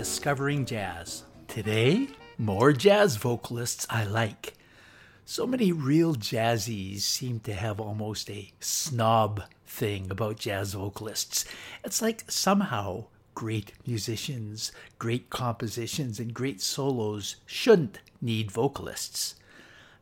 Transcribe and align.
discovering 0.00 0.64
jazz. 0.64 1.24
Today, 1.46 2.08
more 2.38 2.72
jazz 2.72 3.16
vocalists 3.16 3.86
I 3.90 4.04
like. 4.04 4.54
So 5.26 5.46
many 5.46 5.72
real 5.72 6.14
jazzies 6.14 7.02
seem 7.02 7.40
to 7.40 7.52
have 7.52 7.78
almost 7.78 8.30
a 8.30 8.50
snob 8.60 9.42
thing 9.66 10.10
about 10.10 10.38
jazz 10.38 10.72
vocalists. 10.72 11.44
It's 11.84 12.00
like 12.00 12.24
somehow 12.30 13.08
great 13.34 13.72
musicians, 13.86 14.72
great 14.98 15.28
compositions, 15.28 16.18
and 16.18 16.32
great 16.32 16.62
solos 16.62 17.36
shouldn't 17.44 17.98
need 18.22 18.50
vocalists. 18.50 19.34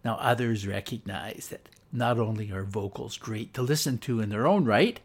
Now, 0.05 0.15
others 0.21 0.65
recognize 0.65 1.49
that 1.51 1.69
not 1.93 2.21
only 2.21 2.53
are 2.53 2.63
vocals 2.63 3.17
great 3.17 3.53
to 3.55 3.63
listen 3.63 3.99
to 3.99 4.21
in 4.21 4.29
their 4.29 4.47
own 4.47 4.65
right, 4.65 5.01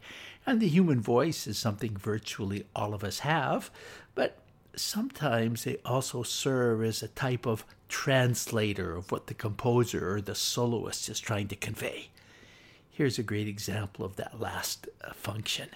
and 0.46 0.60
the 0.60 0.68
human 0.68 1.00
voice 1.00 1.48
is 1.48 1.58
something 1.58 1.96
virtually 1.96 2.66
all 2.76 2.94
of 2.94 3.02
us 3.02 3.18
have, 3.20 3.72
but 4.14 4.38
sometimes 4.80 5.64
they 5.64 5.76
also 5.84 6.22
serve 6.22 6.82
as 6.82 7.02
a 7.02 7.08
type 7.08 7.46
of 7.46 7.64
translator 7.88 8.96
of 8.96 9.12
what 9.12 9.26
the 9.26 9.34
composer 9.34 10.14
or 10.14 10.20
the 10.20 10.34
soloist 10.34 11.08
is 11.08 11.20
trying 11.20 11.48
to 11.48 11.56
convey. 11.56 12.08
Here's 12.90 13.18
a 13.18 13.22
great 13.24 13.48
example 13.48 14.04
of 14.04 14.16
that 14.16 14.40
last 14.40 14.88
uh, 15.02 15.12
function. 15.12 15.68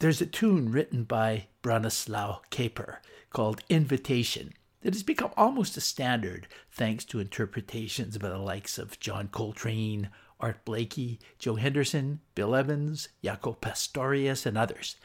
There's 0.00 0.20
a 0.20 0.26
tune 0.26 0.70
written 0.70 1.04
by 1.04 1.46
Bronislaw 1.62 2.40
Kaper 2.50 3.00
called 3.30 3.62
Invitation 3.68 4.52
that 4.82 4.94
has 4.94 5.02
become 5.02 5.32
almost 5.36 5.76
a 5.76 5.80
standard 5.80 6.46
thanks 6.70 7.04
to 7.06 7.20
interpretations 7.20 8.16
by 8.16 8.28
the 8.28 8.38
likes 8.38 8.78
of 8.78 9.00
John 9.00 9.28
Coltrane, 9.28 10.08
Art 10.40 10.64
Blakey, 10.64 11.18
Joe 11.38 11.56
Henderson, 11.56 12.20
Bill 12.34 12.54
Evans, 12.54 13.08
Jaco 13.22 13.60
Pastorius, 13.60 14.46
and 14.46 14.56
others. 14.56 14.96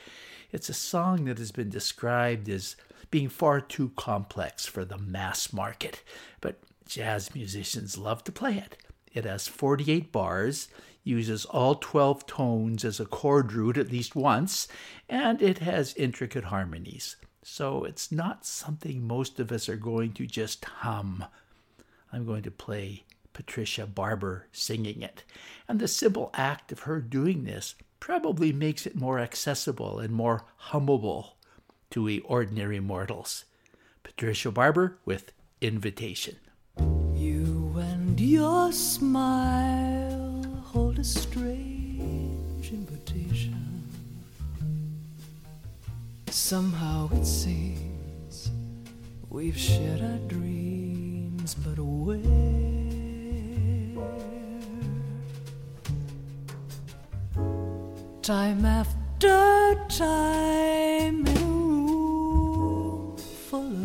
It's 0.52 0.70
a 0.70 0.74
song 0.74 1.26
that 1.26 1.40
has 1.40 1.52
been 1.52 1.70
described 1.70 2.48
as 2.48 2.76
being 3.14 3.30
far 3.30 3.62
too 3.62 3.92
complex 3.96 4.66
for 4.66 4.84
the 4.84 4.98
mass 4.98 5.54
market, 5.54 6.02
but 6.42 6.58
jazz 6.88 7.36
musicians 7.36 7.96
love 7.96 8.24
to 8.24 8.32
play 8.32 8.58
it. 8.58 8.76
It 9.14 9.24
has 9.24 9.48
48 9.48 10.12
bars, 10.12 10.68
uses 11.04 11.46
all 11.46 11.76
12 11.76 12.26
tones 12.26 12.84
as 12.84 13.00
a 13.00 13.06
chord 13.06 13.54
root 13.54 13.78
at 13.78 13.92
least 13.92 14.16
once, 14.16 14.68
and 15.08 15.44
it 15.44 15.60
has 15.60 15.94
intricate 15.94 16.46
harmonies. 16.46 17.16
So 17.44 17.84
it's 17.84 18.12
not 18.12 18.48
something 18.48 19.06
most 19.06 19.40
of 19.40 19.52
us 19.52 19.70
are 19.70 19.76
going 19.76 20.14
to 20.14 20.26
just 20.26 20.66
hum. 20.66 21.24
I'm 22.12 22.26
going 22.26 22.42
to 22.42 22.50
play 22.50 23.04
Patricia 23.32 23.86
Barber 23.86 24.48
singing 24.52 25.04
it. 25.04 25.24
And 25.68 25.80
the 25.80 25.88
simple 25.88 26.32
act 26.34 26.72
of 26.72 26.80
her 26.80 27.00
doing 27.00 27.44
this 27.44 27.76
probably 28.00 28.52
makes 28.52 28.88
it 28.88 28.96
more 28.96 29.20
accessible 29.20 30.00
and 30.00 30.12
more 30.12 30.46
hummable 30.72 31.34
to 31.94 32.02
we 32.02 32.22
ordinary 32.22 32.80
mortals. 32.80 33.46
Patricia 34.02 34.50
Barber 34.52 34.98
with 35.06 35.32
Invitation. 35.62 36.38
You 37.14 37.76
and 37.78 38.20
your 38.20 38.72
smile 38.72 40.44
hold 40.64 40.98
a 40.98 41.04
strange 41.04 42.72
invitation. 42.72 43.84
Somehow 46.32 47.10
it 47.14 47.28
seems 47.28 48.50
we've 49.30 49.56
shared 49.56 50.02
our 50.02 50.18
dreams, 50.28 51.54
but 51.54 51.78
where? 51.78 52.18
Time 58.24 58.66
after 58.66 59.76
time 59.90 61.33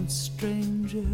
strangers, 0.08 1.04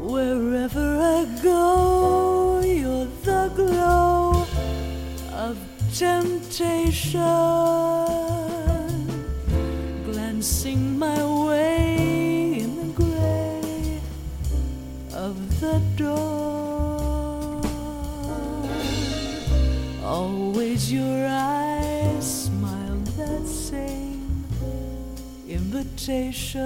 Wherever 0.00 1.00
I 1.00 1.26
go, 1.42 2.60
you're 2.64 3.06
the 3.24 3.52
glow 3.54 4.46
of 5.32 5.58
temptation, 5.94 7.20
Your 20.90 21.26
eyes 21.28 22.44
smile 22.46 22.96
that 23.18 23.46
same 23.46 24.42
invitation. 25.46 26.62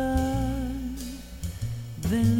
Then 2.03 2.39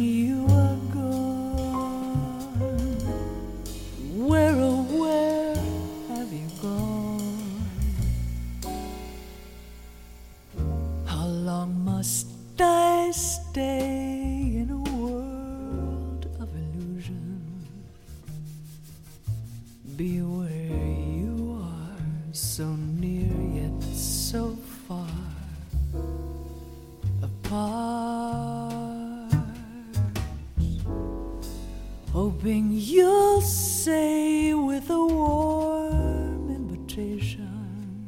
Hoping 32.13 32.69
you'll 32.71 33.41
say 33.41 34.53
with 34.53 34.87
a 34.91 35.03
warm 35.03 36.47
invitation, 36.47 38.07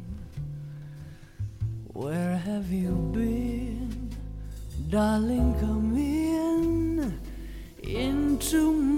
Where 1.91 2.37
have 2.37 2.71
you 2.71 2.91
been? 3.11 4.11
Darling, 4.89 5.55
come 5.59 5.97
in 5.97 7.19
into 7.81 8.73
my 8.73 8.94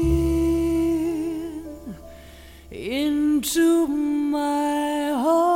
into 2.71 3.89
my 3.89 5.11
heart. 5.17 5.51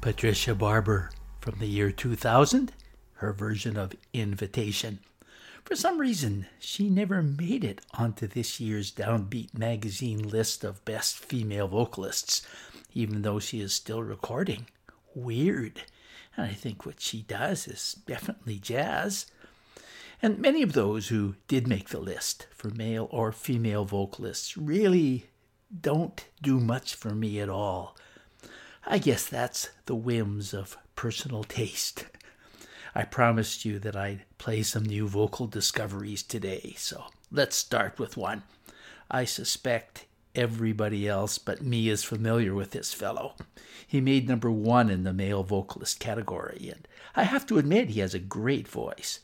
Patricia 0.00 0.56
Barber 0.56 1.10
from 1.40 1.60
the 1.60 1.66
year 1.66 1.92
2000, 1.92 2.72
her 3.12 3.32
version 3.32 3.76
of 3.76 3.94
Invitation. 4.12 4.98
For 5.68 5.76
some 5.76 6.00
reason, 6.00 6.46
she 6.58 6.88
never 6.88 7.22
made 7.22 7.62
it 7.62 7.82
onto 7.92 8.26
this 8.26 8.58
year's 8.58 8.90
Downbeat 8.90 9.52
magazine 9.52 10.26
list 10.26 10.64
of 10.64 10.82
best 10.86 11.18
female 11.18 11.68
vocalists, 11.68 12.40
even 12.94 13.20
though 13.20 13.38
she 13.38 13.60
is 13.60 13.74
still 13.74 14.02
recording. 14.02 14.68
Weird. 15.14 15.82
And 16.34 16.46
I 16.46 16.54
think 16.54 16.86
what 16.86 17.02
she 17.02 17.20
does 17.20 17.68
is 17.68 17.96
definitely 18.06 18.58
jazz. 18.58 19.26
And 20.22 20.38
many 20.38 20.62
of 20.62 20.72
those 20.72 21.08
who 21.08 21.34
did 21.48 21.68
make 21.68 21.90
the 21.90 22.00
list 22.00 22.46
for 22.54 22.70
male 22.70 23.06
or 23.10 23.30
female 23.30 23.84
vocalists 23.84 24.56
really 24.56 25.26
don't 25.82 26.24
do 26.40 26.60
much 26.60 26.94
for 26.94 27.10
me 27.10 27.40
at 27.40 27.50
all. 27.50 27.94
I 28.86 28.96
guess 28.96 29.26
that's 29.26 29.68
the 29.84 29.94
whims 29.94 30.54
of 30.54 30.78
personal 30.96 31.44
taste. 31.44 32.06
I 32.98 33.04
promised 33.04 33.64
you 33.64 33.78
that 33.78 33.94
I'd 33.94 34.24
play 34.38 34.64
some 34.64 34.84
new 34.84 35.06
vocal 35.06 35.46
discoveries 35.46 36.20
today, 36.24 36.74
so 36.76 37.04
let's 37.30 37.54
start 37.54 38.00
with 38.00 38.16
one. 38.16 38.42
I 39.08 39.24
suspect 39.24 40.06
everybody 40.34 41.06
else 41.06 41.38
but 41.38 41.62
me 41.62 41.90
is 41.90 42.02
familiar 42.02 42.56
with 42.56 42.72
this 42.72 42.92
fellow. 42.92 43.36
He 43.86 44.00
made 44.00 44.28
number 44.28 44.50
one 44.50 44.90
in 44.90 45.04
the 45.04 45.12
male 45.12 45.44
vocalist 45.44 46.00
category, 46.00 46.72
and 46.74 46.88
I 47.14 47.22
have 47.22 47.46
to 47.46 47.58
admit 47.58 47.90
he 47.90 48.00
has 48.00 48.14
a 48.14 48.18
great 48.18 48.66
voice. 48.66 49.20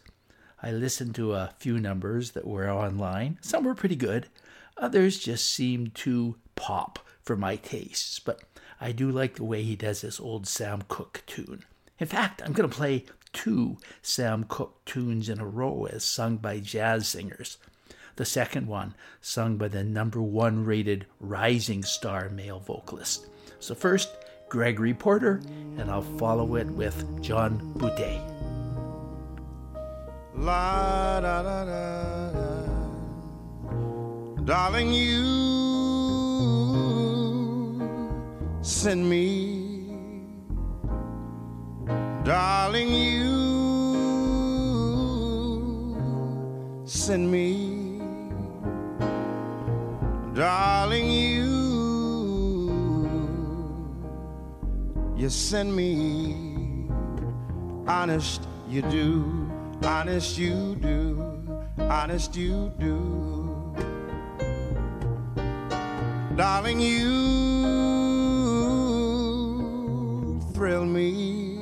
I 0.63 0.71
listened 0.71 1.17
to 1.17 1.33
a 1.33 1.53
few 1.59 1.81
numbers 1.81 2.31
that 2.31 2.47
were 2.47 2.71
online. 2.71 3.39
Some 3.41 3.65
were 3.65 3.75
pretty 3.75 3.97
good, 3.97 4.29
others 4.77 5.19
just 5.19 5.51
seemed 5.51 5.97
too 5.97 6.37
pop 6.55 7.01
for 7.25 7.37
my 7.37 7.57
tastes, 7.57 8.21
but 8.21 8.41
I 8.81 8.93
do 8.93 9.11
like 9.11 9.35
the 9.35 9.43
way 9.43 9.65
he 9.65 9.75
does 9.75 10.03
this 10.03 10.21
old 10.21 10.47
Sam 10.47 10.85
Cooke 10.87 11.25
tune. 11.27 11.65
In 11.99 12.07
fact, 12.07 12.41
I'm 12.41 12.53
going 12.53 12.71
to 12.71 12.77
play 12.77 13.07
two 13.35 13.77
Sam 14.01 14.45
Cooke 14.49 14.83
tunes 14.87 15.29
in 15.29 15.41
a 15.41 15.47
row 15.47 15.87
as 15.93 16.05
sung 16.05 16.39
by 16.39 16.61
jazz 16.61 17.07
singers. 17.07 17.59
The 18.17 18.25
second 18.25 18.69
one, 18.69 18.95
sung 19.21 19.57
by 19.57 19.69
the 19.69 19.85
number 19.85 20.23
one 20.23 20.65
rated 20.65 21.05
rising 21.21 21.83
star 21.83 22.29
male 22.31 22.61
vocalist. 22.61 23.27
So, 23.59 23.75
first, 23.75 24.09
Gregory 24.49 24.95
Porter, 24.95 25.43
and 25.77 25.91
I'll 25.91 26.03
follow 26.03 26.55
it 26.55 26.69
with 26.69 27.23
John 27.23 27.75
Boutté. 27.77 28.23
La 30.37 31.21
da 31.21 31.43
da 31.43 31.65
da 31.65 32.33
da. 32.33 32.65
Darling, 34.45 34.93
you 34.93 35.25
send 38.63 39.09
me. 39.09 39.64
Darling, 42.25 42.89
you 42.89 43.35
send 46.87 47.31
me. 47.31 48.01
Darling, 50.35 51.11
you 51.11 51.45
you 55.15 55.29
send 55.29 55.77
me. 55.77 56.89
Honest, 57.87 58.49
you 58.71 58.81
do. 58.81 59.51
Honest, 59.85 60.39
you 60.39 60.77
do. 60.81 61.23
Honest, 61.79 62.35
you 62.35 62.73
do. 62.79 63.75
Darling, 66.37 66.81
you 66.81 67.11
thrill 70.55 70.87
me. 70.87 71.54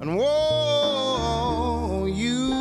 And 0.00 0.16
whoa, 0.16 2.06
you, 2.06 2.54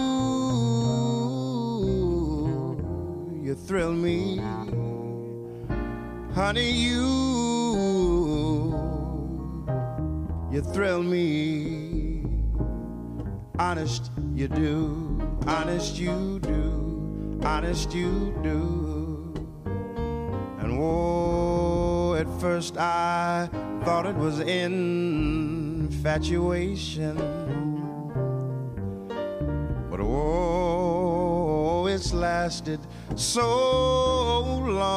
you 3.42 3.56
thrill 3.56 3.94
me. 3.94 4.42
Honey, 6.36 6.70
you, 6.70 7.06
you 10.52 10.62
thrill 10.74 11.02
me. 11.02 12.26
Honest, 13.58 14.12
you 14.36 14.50
do. 14.50 15.22
Honest, 15.48 15.98
you 15.98 16.40
do. 16.42 17.40
Honest, 17.42 17.94
you 17.94 18.38
do. 18.44 19.34
And 20.60 20.78
whoa, 20.78 22.16
at 22.20 22.28
first 22.42 22.76
I 22.76 23.48
thought 23.86 24.06
it 24.06 24.16
was 24.18 24.42
infatuation. 26.00 27.18
But 29.90 30.00
oh, 30.00 31.88
it's 31.88 32.14
lasted 32.14 32.80
so 33.16 34.62
long. 34.66 34.96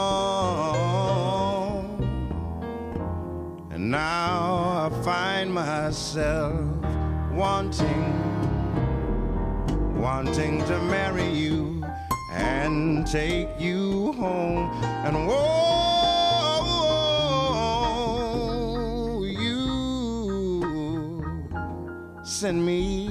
And 3.73 3.91
now 3.91 4.87
I 4.87 4.91
find 5.03 5.53
myself 5.53 6.55
wanting, 7.33 8.05
wanting 10.01 10.65
to 10.67 10.79
marry 10.83 11.29
you 11.29 11.83
and 12.31 13.05
take 13.09 13.49
you 13.59 14.13
home. 14.13 14.71
And 15.05 15.27
whoa, 15.27 15.82
send 22.43 22.67
me, 22.67 23.07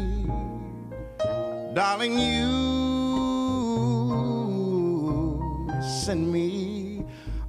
darling, 1.73 2.19
you 2.19 2.51
send 6.03 6.29
me. 6.29 7.05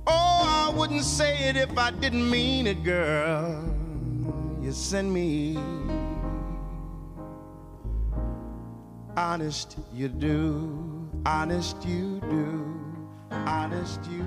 Oh, 0.07 0.45
I 0.47 0.73
wouldn't 0.77 1.03
say 1.03 1.49
it 1.49 1.57
if 1.57 1.77
I 1.77 1.91
didn't 1.91 2.31
mean 2.31 2.69
it, 2.69 2.85
girl. 2.85 3.65
You 4.63 4.71
send 4.71 5.13
me. 5.13 5.59
Honest, 9.17 9.77
you 9.93 10.07
do. 10.07 11.11
Honest, 11.27 11.85
you 11.85 12.21
do. 12.31 12.65
Honest, 13.33 13.99
you 14.09 14.25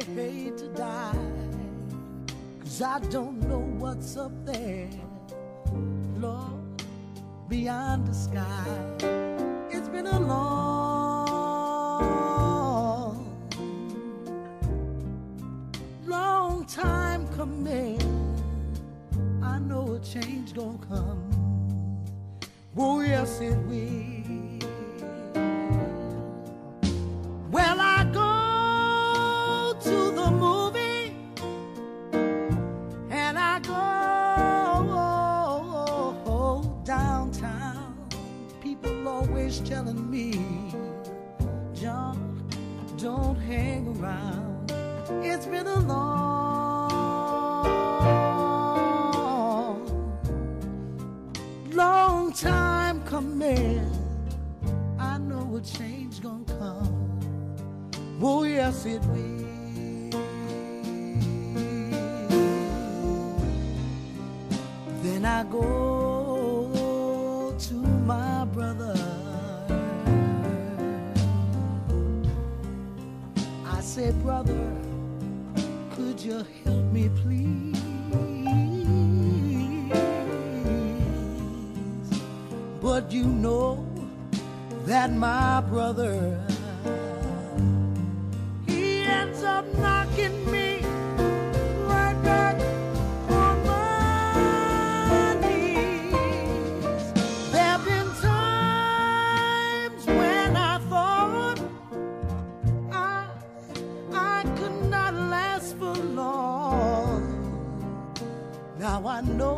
afraid 0.00 0.56
to 0.58 0.68
die. 0.68 1.14
Cause 2.60 2.82
I 2.82 2.98
don't 3.10 3.40
know 3.48 3.60
what's 3.78 4.16
up 4.16 4.32
there, 4.44 4.88
Lord, 6.16 6.82
beyond 7.48 8.06
the 8.06 8.14
sky. 8.14 8.64
It's 9.70 9.88
been 9.88 10.06
a 10.06 10.20
long, 10.20 10.80
long 16.06 16.64
time 16.66 17.28
coming. 17.28 18.00
I 19.42 19.58
know 19.58 19.94
a 19.94 20.00
change 20.00 20.54
gonna 20.54 20.78
come. 20.88 21.26
Oh, 22.76 23.00
yes, 23.00 23.40
it 23.40 23.56
will. 23.66 24.19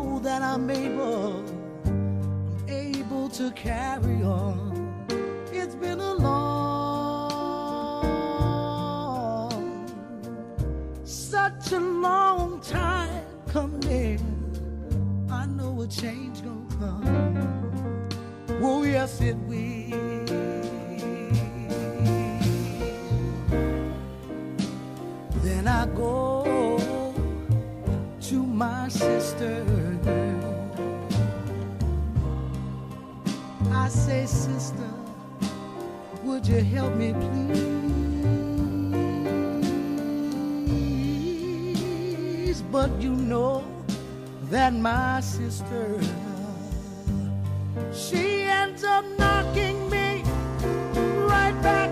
Know 0.02 0.18
that 0.20 0.42
I'm 0.42 0.68
able, 0.70 1.44
I'm 1.84 2.64
able 2.68 3.28
to 3.30 3.50
carry 3.52 4.22
on. 4.22 4.72
It's 5.52 5.74
been 5.74 6.00
a 6.00 6.14
long, 6.14 6.72
such 11.04 11.72
a 11.72 11.80
long 11.80 12.60
time 12.60 13.24
coming. 13.48 14.20
I 15.30 15.46
know 15.46 15.82
a 15.82 15.86
change 15.86 16.42
gonna 16.42 16.66
come. 16.78 18.08
Oh 18.62 18.82
yes, 18.84 19.20
it 19.20 19.36
will. 19.36 19.90
Then 25.42 25.68
I 25.68 25.86
go 25.86 26.44
to 28.20 28.42
my 28.42 28.88
sister. 28.88 29.81
I 33.82 33.88
say, 33.88 34.26
sister, 34.26 34.90
would 36.22 36.46
you 36.46 36.60
help 36.62 36.94
me, 36.94 37.12
please? 37.14 37.72
But 42.70 42.90
you 43.02 43.10
know 43.10 43.64
that 44.50 44.72
my 44.72 45.20
sister, 45.20 46.00
she 47.92 48.42
ends 48.42 48.84
up 48.84 49.04
knocking 49.18 49.90
me 49.90 50.22
right 51.26 51.60
back 51.60 51.90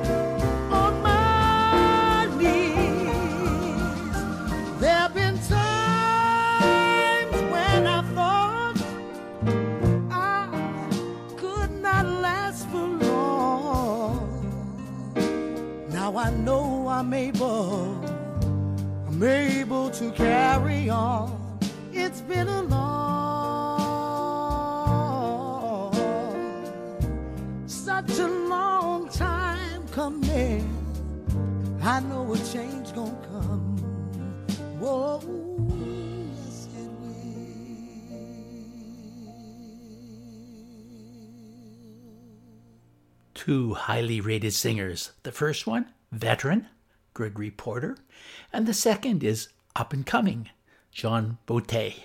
know 16.44 16.88
I'm 16.88 17.12
able, 17.12 18.02
I'm 19.06 19.23
able 19.23 19.90
to 19.90 20.11
carry 20.12 20.88
on. 20.88 21.59
It's 21.92 22.20
been 22.23 22.49
a 22.49 22.62
long, 22.62 23.11
such 27.66 28.18
a 28.18 28.26
long 28.26 29.09
time 29.11 29.87
coming. 29.88 30.66
I 31.82 32.00
know 32.00 32.32
a 32.32 32.38
change 32.38 32.94
gonna 32.94 33.16
come. 33.30 33.76
Whoa, 34.78 35.20
Two 43.35 43.73
highly 43.75 44.20
rated 44.20 44.52
singers. 44.52 45.12
The 45.23 45.32
first 45.32 45.66
one, 45.66 45.87
veteran, 46.12 46.69
Gregory 47.14 47.50
Porter, 47.50 47.97
and 48.52 48.67
the 48.67 48.75
second 48.75 49.23
is 49.23 49.49
up 49.76 49.93
and 49.93 50.07
coming, 50.07 50.50
John 50.93 51.38
Boutté. 51.47 52.05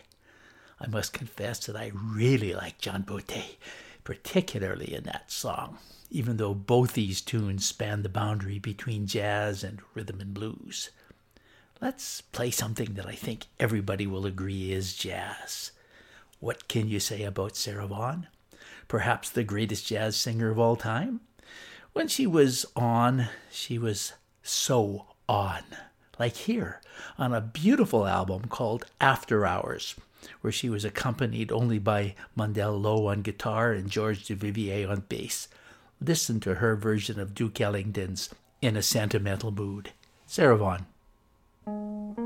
I 0.79 0.87
must 0.87 1.13
confess 1.13 1.65
that 1.65 1.75
I 1.75 1.91
really 1.93 2.53
like 2.53 2.79
John 2.79 3.03
Boutté, 3.03 3.55
particularly 4.03 4.93
in 4.93 5.03
that 5.03 5.31
song, 5.31 5.77
even 6.11 6.37
though 6.37 6.53
both 6.53 6.93
these 6.93 7.21
tunes 7.21 7.65
span 7.65 8.03
the 8.03 8.09
boundary 8.09 8.59
between 8.59 9.07
jazz 9.07 9.63
and 9.63 9.79
rhythm 9.93 10.19
and 10.19 10.33
blues. 10.33 10.89
Let's 11.81 12.21
play 12.21 12.51
something 12.51 12.93
that 12.93 13.05
I 13.05 13.15
think 13.15 13.45
everybody 13.59 14.07
will 14.07 14.25
agree 14.25 14.71
is 14.71 14.95
jazz. 14.95 15.71
What 16.39 16.67
can 16.67 16.87
you 16.87 16.99
say 16.99 17.23
about 17.23 17.57
Sarah 17.57 17.87
Vaughan? 17.87 18.27
Perhaps 18.87 19.29
the 19.29 19.43
greatest 19.43 19.87
jazz 19.87 20.15
singer 20.15 20.51
of 20.51 20.59
all 20.59 20.75
time? 20.75 21.21
When 21.95 22.09
she 22.09 22.27
was 22.27 22.65
on, 22.75 23.29
she 23.49 23.79
was 23.79 24.11
so 24.43 25.05
on. 25.29 25.61
Like 26.19 26.35
here 26.35 26.81
on 27.17 27.33
a 27.33 27.39
beautiful 27.39 28.05
album 28.05 28.49
called 28.49 28.85
After 28.99 29.45
Hours, 29.45 29.95
where 30.41 30.51
she 30.51 30.69
was 30.69 30.83
accompanied 30.83 31.53
only 31.53 31.79
by 31.79 32.15
Mundell 32.37 32.81
Lowe 32.81 33.07
on 33.07 33.21
guitar 33.21 33.71
and 33.71 33.89
George 33.89 34.27
Duvivier 34.27 34.89
on 34.89 35.05
bass. 35.07 35.47
Listen 36.01 36.41
to 36.41 36.55
her 36.55 36.75
version 36.75 37.17
of 37.17 37.33
Duke 37.33 37.61
Ellington's 37.61 38.29
In 38.61 38.75
a 38.75 38.81
Sentimental 38.81 39.51
Mood. 39.51 39.91
Sarah 40.27 40.57
Vaughan. 40.57 42.24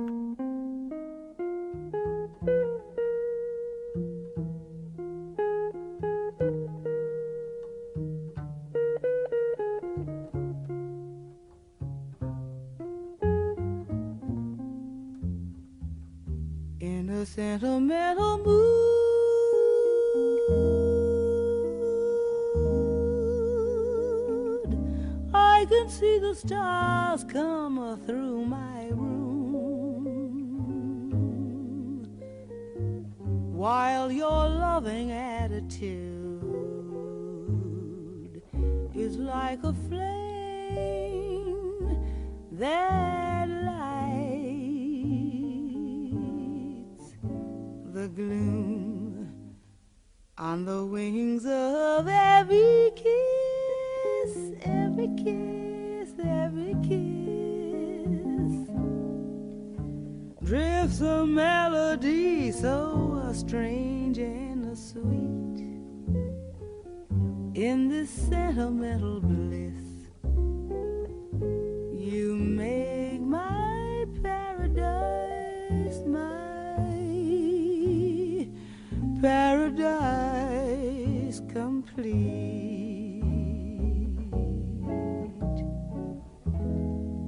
Paradise 79.70 81.42
complete. 81.54 83.22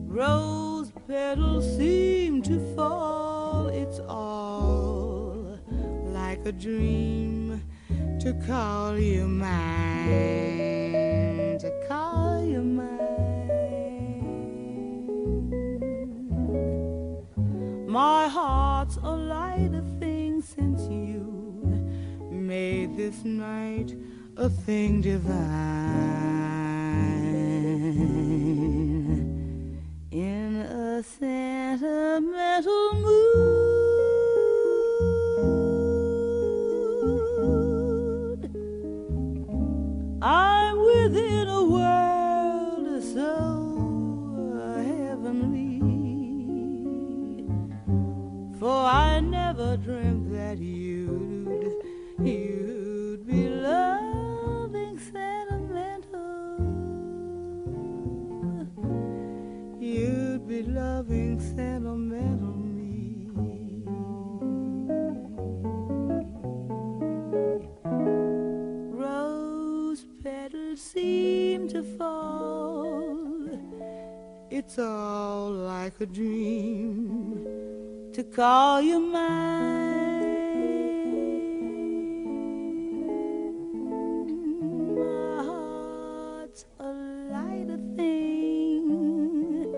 Rose 0.07 0.91
petals 1.07 1.77
seem 1.77 2.41
to 2.43 2.59
fall, 2.75 3.67
it's 3.67 3.99
all 4.07 5.59
like 6.05 6.45
a 6.45 6.51
dream 6.51 7.61
to 8.19 8.33
call 8.45 8.97
you 8.97 9.27
mine, 9.27 10.50
this 23.11 23.25
night 23.25 23.93
a 24.37 24.49
thing 24.49 25.01
divine 25.01 26.30
a 76.01 76.05
dream 76.07 77.45
to 78.11 78.23
call 78.23 78.81
you 78.81 78.99
mine. 78.99 80.31
My 84.97 85.43
heart's 85.43 86.65
a 86.79 86.91
lighter 87.31 87.77
thing 87.95 89.75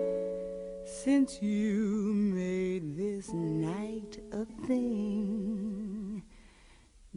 since 0.86 1.42
you 1.42 2.14
made 2.14 2.96
this 2.96 3.30
night 3.34 4.18
a 4.32 4.46
thing 4.66 6.22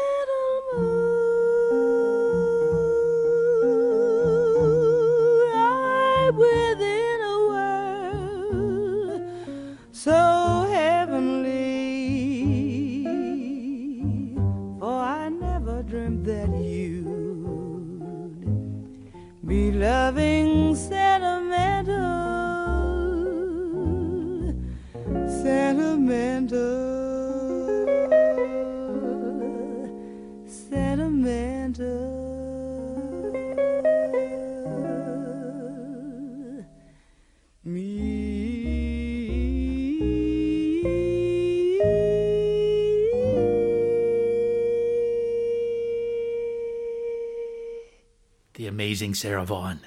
amazing 48.98 49.14
Sarah 49.14 49.46
Vaughan. 49.46 49.82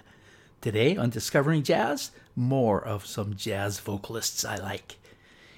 Today 0.60 0.96
on 0.96 1.10
Discovering 1.10 1.64
Jazz, 1.64 2.12
more 2.36 2.80
of 2.80 3.04
some 3.04 3.34
jazz 3.34 3.80
vocalists 3.80 4.44
I 4.44 4.54
like. 4.54 4.98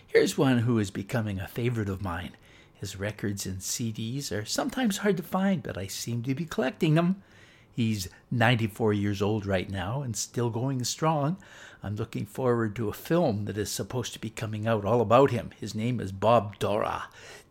Here's 0.07 0.39
one 0.39 0.61
who 0.61 0.79
is 0.79 0.91
becoming 0.91 1.39
a 1.39 1.47
favorite 1.47 1.91
of 1.91 2.01
mine. 2.01 2.31
His 2.73 2.99
records 2.99 3.45
and 3.45 3.59
CDs 3.59 4.33
are 4.33 4.47
sometimes 4.47 4.97
hard 4.97 5.19
to 5.19 5.23
find, 5.23 5.63
but 5.63 5.77
I 5.77 5.87
seem 5.87 6.23
to 6.23 6.35
be 6.35 6.47
collecting 6.47 6.95
them. 6.95 7.23
He's 7.71 8.09
94 8.31 8.95
years 8.95 9.21
old 9.21 9.45
right 9.45 9.69
now 9.69 10.01
and 10.01 10.17
still 10.17 10.49
going 10.49 10.83
strong. 10.85 11.37
I'm 11.83 11.97
looking 11.97 12.25
forward 12.25 12.75
to 12.77 12.89
a 12.89 12.95
film 12.95 13.45
that 13.45 13.59
is 13.59 13.71
supposed 13.71 14.15
to 14.15 14.19
be 14.19 14.31
coming 14.31 14.67
out 14.67 14.87
all 14.87 15.03
about 15.03 15.31
him. 15.31 15.51
His 15.61 15.75
name 15.75 16.01
is 16.01 16.11
Bob 16.11 16.59
Dorough. 16.59 17.03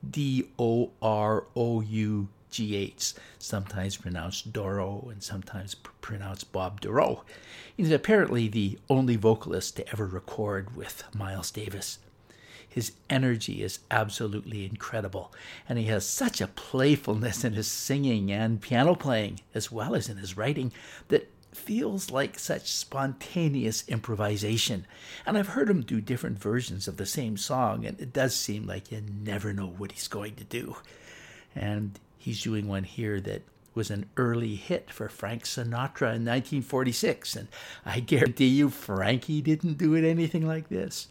D 0.10 0.50
O 0.58 0.94
R 1.00 1.46
O 1.56 1.82
U 1.82 2.28
G 2.52 2.76
H, 2.76 3.14
sometimes 3.40 3.98
pronounced 3.98 4.54
Doro 4.54 5.08
and 5.10 5.24
sometimes 5.24 5.74
pr- 5.74 5.92
pronounced 6.02 6.52
Bob 6.52 6.82
Dorough. 6.82 7.24
He's 7.76 7.92
apparently 7.92 8.48
the 8.48 8.78
only 8.90 9.16
vocalist 9.16 9.78
to 9.78 9.90
ever 9.90 10.06
record 10.06 10.76
with 10.76 11.04
Miles 11.16 11.50
Davis. 11.50 11.98
His 12.68 12.94
energy 13.10 13.64
is 13.64 13.80
absolutely 13.90 14.66
incredible, 14.66 15.34
and 15.68 15.78
he 15.78 15.86
has 15.86 16.06
such 16.06 16.40
a 16.40 16.48
playfulness 16.48 17.44
in 17.44 17.54
his 17.54 17.68
singing 17.68 18.32
and 18.32 18.62
piano 18.62 18.96
playing, 18.96 19.42
as 19.54 19.72
well 19.72 19.94
as 19.94 20.08
in 20.08 20.18
his 20.18 20.38
writing, 20.38 20.72
that 21.10 21.30
feels 21.52 22.12
like 22.12 22.40
such 22.40 22.72
spontaneous 22.72 23.84
improvisation. 23.90 24.86
And 25.26 25.38
I've 25.38 25.50
heard 25.50 25.70
him 25.70 25.82
do 25.82 26.00
different 26.00 26.40
versions 26.40 26.88
of 26.88 26.96
the 26.96 27.06
same 27.06 27.36
song, 27.36 27.86
and 27.86 28.00
it 28.00 28.14
does 28.14 28.34
seem 28.34 28.66
like 28.66 28.90
you 28.90 29.02
never 29.02 29.52
know 29.52 29.68
what 29.68 29.92
he's 29.92 30.08
going 30.08 30.36
to 30.36 30.46
do. 30.46 30.78
And 31.54 32.00
he's 32.22 32.44
doing 32.44 32.68
one 32.68 32.84
here 32.84 33.20
that 33.20 33.42
was 33.74 33.90
an 33.90 34.08
early 34.16 34.56
hit 34.56 34.92
for 34.92 35.10
Frank 35.10 35.44
Sinatra 35.44 36.14
in 36.14 36.26
1946, 36.26 37.36
and 37.36 37.48
I 37.86 38.00
guarantee 38.02 38.48
you 38.48 38.70
Frankie 38.70 39.42
didn't 39.42 39.78
do 39.78 39.96
it 39.96 40.04
anything 40.04 40.46
like 40.46 40.70
this. 40.70 41.08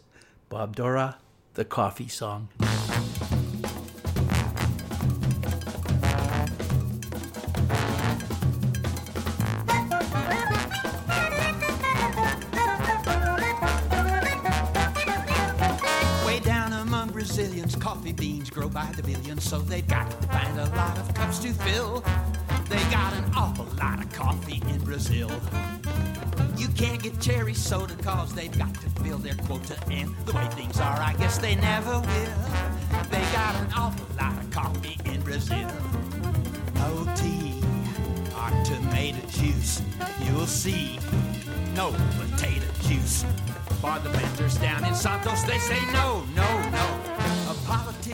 Bob 0.47 0.75
Dorough, 0.75 1.15
the 1.55 1.65
coffee 1.65 2.07
song. 2.07 2.47
Way 16.25 16.39
down 16.39 16.73
among 16.73 17.09
Brazilians, 17.09 17.75
coffee 17.75 18.13
beans 18.13 18.49
grow 18.49 18.69
by 18.69 18.85
the 18.95 19.03
billions, 19.03 19.43
so 19.43 19.59
they've 19.59 19.87
got 19.87 20.00
fill. 21.63 22.03
They 22.69 22.81
got 22.89 23.13
an 23.13 23.25
awful 23.35 23.65
lot 23.77 24.03
of 24.03 24.11
coffee 24.13 24.61
in 24.69 24.79
Brazil. 24.83 25.29
You 26.57 26.67
can't 26.69 27.01
get 27.01 27.19
cherry 27.19 27.53
soda 27.53 27.95
cause 27.95 28.33
they've 28.33 28.57
got 28.57 28.73
to 28.75 28.89
fill 29.01 29.17
their 29.17 29.35
quota, 29.35 29.77
and 29.89 30.15
the 30.25 30.33
way 30.33 30.47
things 30.51 30.79
are, 30.79 30.99
I 30.99 31.13
guess 31.13 31.37
they 31.37 31.55
never 31.55 31.99
will. 31.99 32.41
They 33.09 33.21
got 33.33 33.55
an 33.55 33.67
awful 33.75 34.07
lot 34.19 34.37
of 34.37 34.49
coffee 34.51 34.97
in 35.05 35.21
Brazil. 35.21 35.67
No 36.75 37.07
tea 37.15 37.61
or 38.35 38.49
tomato 38.63 39.25
juice. 39.27 39.81
You 40.23 40.31
you'll 40.31 40.47
see 40.47 40.97
no 41.75 41.91
potato 42.17 42.65
juice. 42.81 43.25
For 43.81 43.99
the 43.99 44.09
planters 44.09 44.57
down 44.57 44.85
in 44.85 44.93
Santos, 44.95 45.43
they 45.43 45.57
say 45.57 45.79
no, 45.91 46.23
no, 46.35 46.60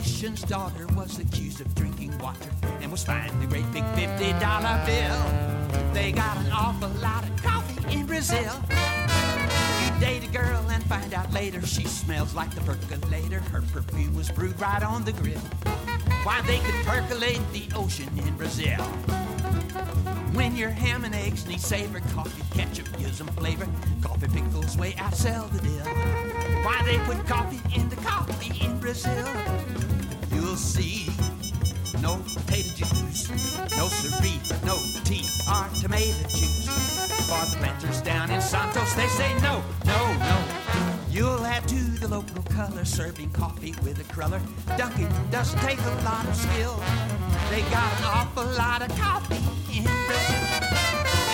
politician's 0.08 0.42
daughter 0.44 0.86
was 0.96 1.18
accused 1.18 1.60
of 1.60 1.74
drinking 1.74 2.16
water 2.18 2.48
and 2.80 2.90
was 2.90 3.04
fined 3.04 3.30
a 3.42 3.46
great 3.46 3.70
big 3.72 3.82
$50 3.82 4.86
bill. 4.86 5.92
They 5.92 6.12
got 6.12 6.38
an 6.38 6.50
awful 6.50 6.88
lot 7.02 7.24
of 7.24 7.42
coffee 7.42 7.92
in 7.92 8.06
Brazil. 8.06 8.54
You 8.70 10.00
date 10.00 10.24
a 10.24 10.32
girl 10.32 10.64
and 10.70 10.82
find 10.84 11.12
out 11.12 11.30
later 11.34 11.60
she 11.66 11.84
smells 11.84 12.34
like 12.34 12.50
the 12.54 12.62
percolator. 12.62 13.40
Her 13.40 13.60
perfume 13.70 14.14
was 14.16 14.30
brewed 14.30 14.58
right 14.58 14.82
on 14.82 15.04
the 15.04 15.12
grill. 15.12 15.40
Why 16.24 16.40
they 16.46 16.58
could 16.60 16.86
percolate 16.86 17.42
the 17.52 17.68
ocean 17.76 18.08
in 18.26 18.34
Brazil. 18.38 18.80
When 20.32 20.56
your 20.56 20.70
ham 20.70 21.04
and 21.04 21.14
eggs 21.14 21.46
need 21.46 21.60
savor, 21.60 22.00
coffee 22.14 22.42
ketchup 22.56 22.88
gives 22.98 23.18
them 23.18 23.26
flavor. 23.28 23.68
Coffee 24.00 24.28
pickles 24.28 24.74
way 24.78 24.92
outsell 24.92 25.52
the 25.52 25.60
deal. 25.60 25.84
Why 26.64 26.80
they 26.86 26.98
put 27.00 27.26
coffee 27.26 27.60
in 27.78 27.90
the 27.90 27.96
coffee 27.96 28.64
in 28.64 28.80
Brazil? 28.80 29.26
You'll 30.40 30.54
see 30.54 31.10
no 32.00 32.22
potato 32.32 32.70
juice, 32.76 33.28
no 33.76 33.88
siree, 33.88 34.38
no 34.64 34.76
tea 35.02 35.26
or 35.50 35.66
tomato 35.80 36.22
juice. 36.28 36.68
For 37.26 37.44
the 37.50 37.56
planters 37.58 38.00
down 38.02 38.30
in 38.30 38.40
Santos, 38.40 38.94
they 38.94 39.08
say 39.08 39.34
no, 39.40 39.60
no, 39.84 40.16
no. 40.18 40.44
You'll 41.10 41.42
have 41.42 41.66
to 41.66 41.74
the 41.74 42.06
local 42.06 42.40
color 42.54 42.84
serving 42.84 43.30
coffee 43.30 43.74
with 43.82 43.98
a 43.98 44.12
cruller. 44.14 44.40
Dunkin' 44.76 45.10
doesn't 45.32 45.58
take 45.58 45.80
a 45.80 45.94
lot 46.04 46.24
of 46.28 46.36
skill. 46.36 46.76
They 47.50 47.62
got 47.62 47.90
an 47.98 48.04
awful 48.04 48.44
lot 48.44 48.82
of 48.82 48.96
coffee 48.96 49.42
in 49.76 49.82
Brazil. 49.82 50.68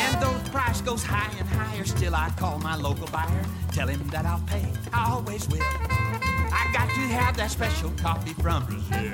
And 0.00 0.22
though 0.22 0.38
the 0.42 0.50
price 0.50 0.80
goes 0.80 1.02
high 1.02 1.30
and 1.38 1.46
higher, 1.46 1.84
still 1.84 2.14
I 2.14 2.30
call 2.38 2.58
my 2.58 2.74
local 2.74 3.08
buyer, 3.08 3.44
tell 3.70 3.86
him 3.86 4.08
that 4.08 4.24
I'll 4.24 4.42
pay, 4.46 4.66
I 4.94 5.10
always 5.10 5.46
will. 5.50 6.03
To 6.94 7.00
have 7.00 7.36
that 7.38 7.50
special 7.50 7.90
coffee 7.96 8.34
from 8.34 8.64
Brazil. 8.66 9.10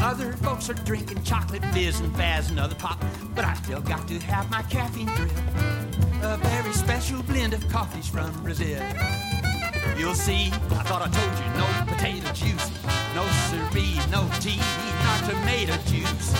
Other 0.00 0.32
folks 0.32 0.70
are 0.70 0.74
drinking 0.74 1.22
chocolate 1.24 1.64
fizz 1.66 2.00
and 2.00 2.12
faz 2.14 2.48
and 2.48 2.58
other 2.58 2.74
pop, 2.74 3.04
but 3.34 3.44
I 3.44 3.52
still 3.54 3.82
got 3.82 4.08
to 4.08 4.18
have 4.20 4.50
my 4.50 4.62
caffeine 4.62 5.06
drip. 5.08 5.30
A 6.22 6.38
very 6.38 6.72
special 6.72 7.22
blend 7.22 7.52
of 7.52 7.68
coffees 7.68 8.08
from 8.08 8.32
Brazil. 8.42 8.82
You'll 9.98 10.14
see, 10.14 10.46
I 10.46 10.82
thought 10.88 11.02
I 11.02 11.10
told 11.12 11.34
you, 11.38 11.48
no 11.60 11.66
potato 11.92 12.32
juice, 12.32 12.70
no 13.14 13.28
siree, 13.50 14.00
no 14.10 14.26
tea, 14.40 14.58
not 15.04 15.28
tomato 15.28 15.76
juice. 15.84 16.32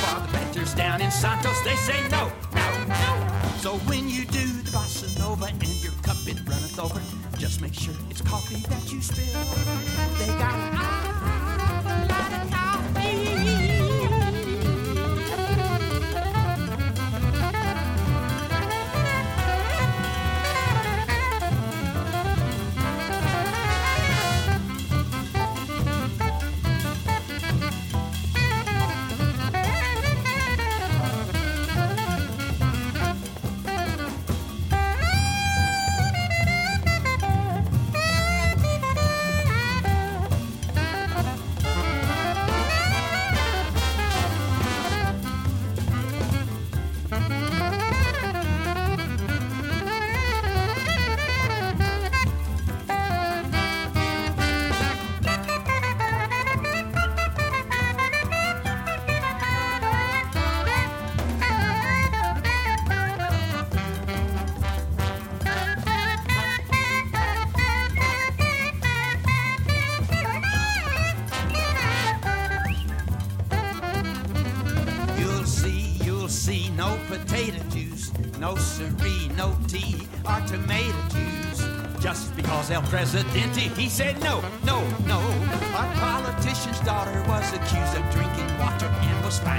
For 0.00 0.20
the 0.20 0.28
planters 0.28 0.74
down 0.74 1.02
in 1.02 1.10
Santos, 1.10 1.60
they 1.62 1.74
say 1.74 2.00
no, 2.08 2.30
no, 2.54 2.84
no. 2.86 3.12
So 3.58 3.78
when 3.90 4.08
you 4.08 4.26
do 4.26 4.46
the 4.46 4.70
bossa 4.70 5.18
nova 5.18 5.46
and 5.46 5.82
your 5.82 5.92
cup 6.02 6.16
it 6.26 6.38
runneth 6.48 6.78
over, 6.78 7.02
just 7.40 7.62
make 7.62 7.72
sure 7.72 7.94
it's 8.10 8.20
coffee 8.20 8.56
that 8.68 8.92
you 8.92 9.00
spill. 9.00 9.24
They 10.18 10.26
got 10.38 10.99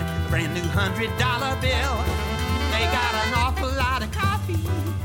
fined 0.02 0.26
a 0.26 0.30
brand 0.30 0.54
new 0.54 0.62
hundred 0.62 1.10
dollar 1.18 1.56
bill. 1.62 1.96
They 2.72 2.86
got 2.92 3.14
an 3.26 3.34
awful 3.34 3.70
lot 3.70 4.04
of 4.04 4.12
coffee, 4.12 4.58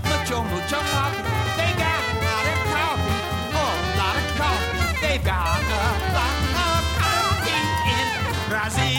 mucho, 0.04 0.42
mucho 0.44 0.80
coffee. 0.92 1.22
They 1.56 1.72
got 1.76 2.00
a 2.00 2.16
lot 2.24 2.46
of 2.52 2.58
coffee, 2.72 3.18
a 3.52 3.66
lot 3.98 4.16
of 4.16 4.26
coffee. 4.36 5.00
They 5.00 5.18
got 5.18 5.60
a 5.60 5.80
lot 6.16 6.36
of 6.64 6.84
coffee 7.00 7.62
in 7.96 8.08
Brazil. 8.48 8.96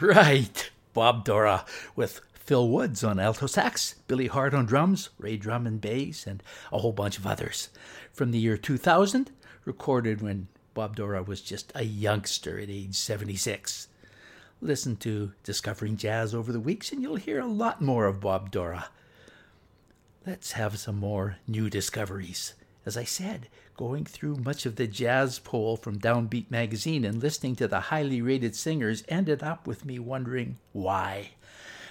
Right, 0.00 0.70
Bob 0.92 1.24
Dorough 1.24 1.64
with 1.96 2.20
Phil 2.34 2.68
Woods 2.68 3.02
on 3.02 3.18
alto 3.18 3.46
sax, 3.46 3.94
Billy 4.06 4.26
Hart 4.26 4.52
on 4.52 4.66
drums, 4.66 5.08
Ray 5.18 5.38
Drummond 5.38 5.80
bass, 5.80 6.26
and 6.26 6.42
a 6.70 6.78
whole 6.78 6.92
bunch 6.92 7.16
of 7.16 7.26
others. 7.26 7.70
From 8.12 8.30
the 8.30 8.38
year 8.38 8.58
2000, 8.58 9.30
recorded 9.64 10.20
when 10.20 10.48
Bob 10.74 10.96
Dorough 10.96 11.22
was 11.22 11.40
just 11.40 11.72
a 11.74 11.84
youngster 11.84 12.58
at 12.58 12.68
age 12.68 12.94
76. 12.94 13.88
Listen 14.60 14.96
to 14.96 15.32
Discovering 15.42 15.96
Jazz 15.96 16.34
over 16.34 16.52
the 16.52 16.60
weeks 16.60 16.92
and 16.92 17.02
you'll 17.02 17.16
hear 17.16 17.40
a 17.40 17.46
lot 17.46 17.80
more 17.80 18.06
of 18.06 18.20
Bob 18.20 18.50
Dorough. 18.50 18.84
Let's 20.26 20.52
have 20.52 20.78
some 20.78 20.96
more 20.96 21.36
new 21.46 21.68
discoveries. 21.68 22.54
As 22.86 22.96
I 22.96 23.04
said, 23.04 23.48
going 23.76 24.04
through 24.04 24.36
much 24.36 24.66
of 24.66 24.76
the 24.76 24.86
jazz 24.86 25.38
poll 25.38 25.76
from 25.76 25.98
Downbeat 25.98 26.50
magazine 26.50 27.04
and 27.04 27.22
listening 27.22 27.56
to 27.56 27.68
the 27.68 27.80
highly 27.80 28.20
rated 28.20 28.54
singers 28.54 29.04
ended 29.08 29.42
up 29.42 29.66
with 29.66 29.84
me 29.84 29.98
wondering 29.98 30.58
why. 30.72 31.30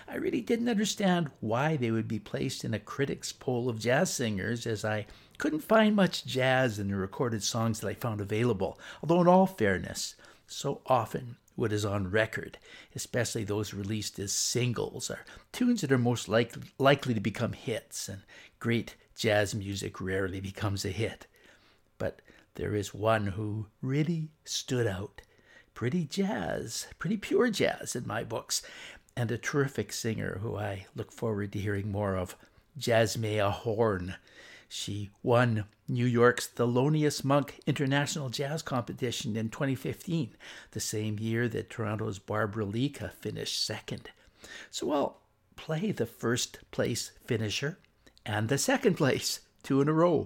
I 0.08 0.16
really 0.16 0.42
didn't 0.42 0.70
understand 0.70 1.32
why 1.40 1.78
they 1.78 1.90
would 1.90 2.08
be 2.08 2.20
placed 2.20 2.64
in 2.64 2.74
a 2.74 2.80
critics 2.80 3.32
poll 3.32 3.70
of 3.70 3.80
jazz 3.80 4.14
singers, 4.14 4.68
as 4.68 4.86
I 4.86 5.06
couldn't 5.44 5.60
find 5.60 5.94
much 5.94 6.24
jazz 6.24 6.80
in 6.80 6.88
the 6.88 6.96
recorded 6.96 7.44
songs 7.44 7.82
that 7.82 7.90
I 7.90 7.96
found 7.96 8.22
available. 8.22 8.80
Although, 9.02 9.20
in 9.20 9.28
all 9.28 9.46
fairness, 9.46 10.16
so 10.48 10.80
often 10.86 11.36
what 11.58 11.74
is 11.74 11.84
on 11.84 12.10
record, 12.10 12.58
especially 12.96 13.44
those 13.44 13.74
released 13.74 14.18
as 14.20 14.32
singles, 14.32 15.12
are 15.12 15.26
tunes 15.52 15.82
that 15.82 15.92
are 15.92 15.98
most 15.98 16.30
like, 16.30 16.56
likely 16.80 17.14
to 17.14 17.20
become 17.20 17.52
hits, 17.52 18.08
and 18.08 18.22
great 18.62 18.96
jazz 19.18 19.54
music 19.54 20.00
rarely 20.00 20.40
becomes 20.40 20.86
a 20.86 20.92
hit. 20.92 21.28
But 21.98 22.22
there 22.56 22.74
is 22.74 22.94
one 22.94 23.28
who 23.28 23.66
really 23.82 24.30
stood 24.46 24.88
out. 24.88 25.24
Pretty 25.74 26.06
jazz, 26.06 26.88
pretty 27.00 27.18
pure 27.18 27.50
jazz 27.50 27.98
in 27.98 28.08
my 28.08 28.24
books, 28.24 28.62
and 29.14 29.30
a 29.30 29.38
terrific 29.38 29.92
singer 29.92 30.38
who 30.42 30.56
I 30.56 30.86
look 30.96 31.12
forward 31.12 31.52
to 31.52 31.60
hearing 31.60 31.92
more 31.92 32.16
of, 32.16 32.38
Jazzmeia 32.80 33.52
Horn. 33.52 34.16
She 34.76 35.12
won 35.22 35.66
New 35.88 36.08
York's 36.08 36.48
Thelonious 36.48 37.24
Monk 37.24 37.60
International 37.68 38.30
Jazz 38.30 38.64
Competition 38.64 39.38
in 39.38 39.50
2015, 39.50 40.36
the 40.72 40.80
same 40.80 41.20
year 41.20 41.48
that 41.50 41.70
Toronto's 41.70 42.18
Barbra 42.18 42.66
Lica 42.66 43.14
finished 43.14 43.64
second. 43.64 44.10
So 44.72 44.92
I'll 44.92 45.22
play 45.56 45.92
the 45.92 46.08
first 46.08 46.58
place 46.72 47.12
finisher 47.24 47.78
and 48.26 48.50
the 48.50 48.58
second 48.58 48.96
place, 48.96 49.42
two 49.62 49.80
in 49.80 49.88
a 49.88 49.94
row. 49.94 50.26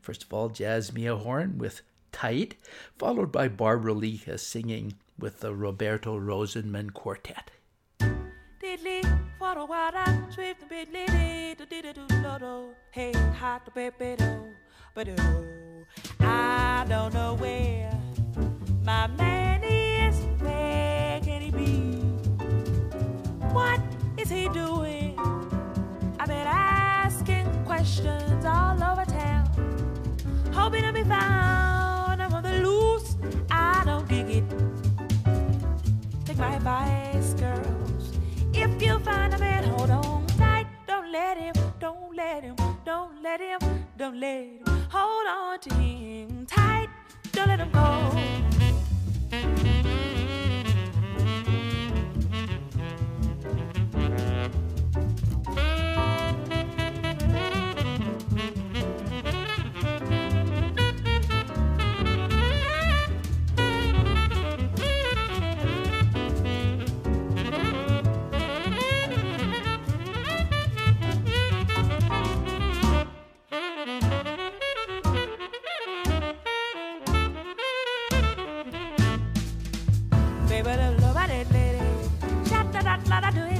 First 0.00 0.22
of 0.22 0.32
all, 0.32 0.48
Jazzmeia 0.48 1.18
Horn 1.20 1.58
with 1.58 1.82
Tight, 2.12 2.54
followed 2.96 3.32
by 3.32 3.48
Barbra 3.48 3.94
Lica 3.94 4.38
singing 4.38 4.94
with 5.18 5.40
the 5.40 5.52
Roberto 5.52 6.16
Rosenman 6.16 6.92
Quartet. 6.92 7.50
diddly, 8.62 9.07
what 9.38 9.56
a 9.56 9.64
wild 9.64 9.94
and 9.94 10.32
swift 10.32 10.62
and 10.62 10.68
bit 10.68 10.92
lady, 10.92 11.54
do 11.54 11.64
did 11.64 11.94
do 11.94 12.06
do 12.08 12.38
do, 12.40 12.74
hey, 12.90 13.12
hot 13.38 13.64
to 13.66 13.70
baby 13.70 14.16
do, 14.18 14.48
but 14.94 15.06
do. 15.06 15.14
I 16.18 16.84
don't 16.88 17.14
know 17.14 17.34
where 17.34 17.92
my 18.82 19.06
man 19.06 19.62
is, 19.62 20.16
where 20.40 21.20
can 21.20 21.40
he 21.40 21.50
be? 21.52 22.00
What 23.52 23.80
is 24.16 24.28
he 24.28 24.48
doing? 24.48 25.16
I've 26.18 26.26
been 26.26 26.46
asking 26.48 27.46
questions 27.64 28.44
all 28.44 28.82
over 28.82 29.04
town, 29.04 29.46
hoping 30.52 30.82
to 30.82 30.92
be 30.92 31.04
found. 31.04 32.20
I'm 32.20 32.34
on 32.34 32.42
the 32.42 32.58
loose, 32.58 33.16
I 33.52 33.84
don't 33.84 34.08
dig 34.08 34.28
it. 34.28 34.44
Take 36.24 36.38
my 36.38 36.56
advice, 36.56 37.34
girl. 37.34 37.87
If 38.76 38.82
you 38.82 38.98
find 39.00 39.32
him, 39.34 39.64
hold 39.64 39.90
on 39.90 40.26
tight. 40.38 40.66
Don't 40.86 41.10
let 41.12 41.38
him, 41.38 41.54
don't 41.80 42.16
let 42.16 42.42
him, 42.44 42.56
don't 42.84 43.22
let 43.22 43.40
him, 43.40 43.60
don't 43.96 44.20
let 44.20 44.40
him 44.40 44.78
hold 44.90 45.26
on 45.26 45.58
to 45.60 45.74
him. 45.74 46.37
that 83.20 83.24
I 83.24 83.30
do 83.32 83.42
it. 83.46 83.57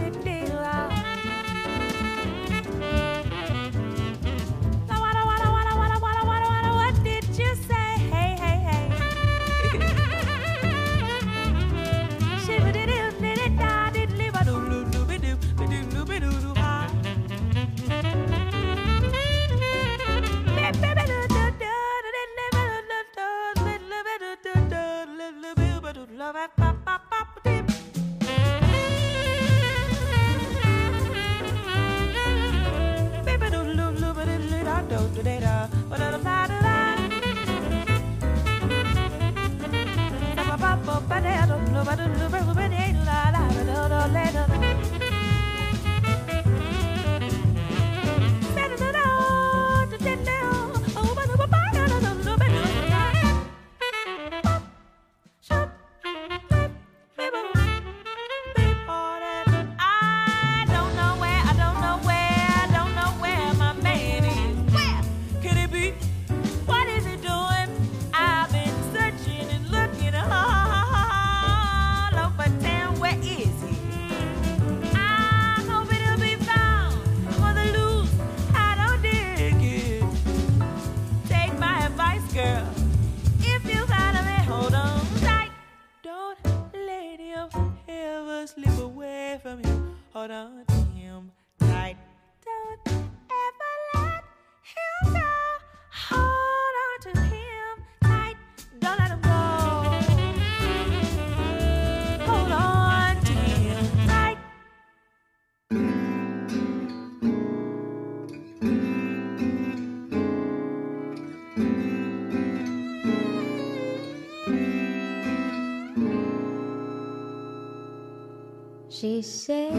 She 119.01 119.23
said, 119.23 119.73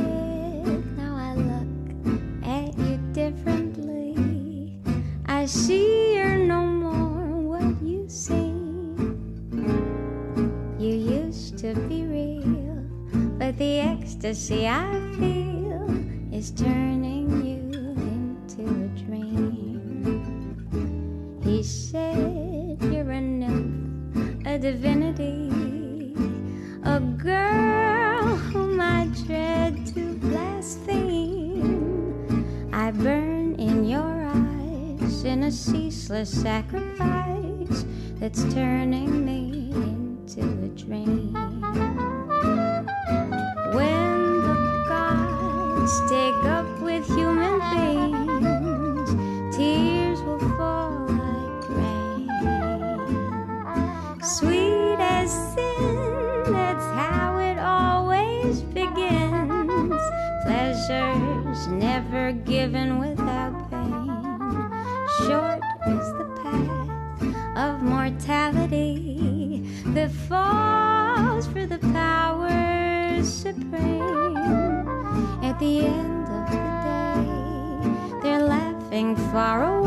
Now 0.95 1.17
I 1.17 1.35
look 1.35 1.67
at 2.41 2.77
you 2.77 2.97
differently. 3.11 4.79
I 5.25 5.45
see 5.45 6.15
you're 6.15 6.37
no 6.37 6.63
more 6.63 7.27
what 7.35 7.83
you 7.83 8.07
seem. 8.07 8.95
You 10.79 10.95
used 10.95 11.57
to 11.57 11.73
be 11.89 12.03
real, 12.03 12.87
but 13.37 13.57
the 13.57 13.79
ecstasy 13.81 14.69
I 14.69 14.87
feel. 15.19 15.38
a 35.49 35.51
ceaseless 35.51 36.29
sacrifice 36.29 37.83
that's 38.19 38.43
turning 38.53 39.25
me 39.25 39.71
into 39.71 40.41
a 40.41 40.67
dream. 40.77 41.18
far 79.31 79.63
away. 79.63 79.78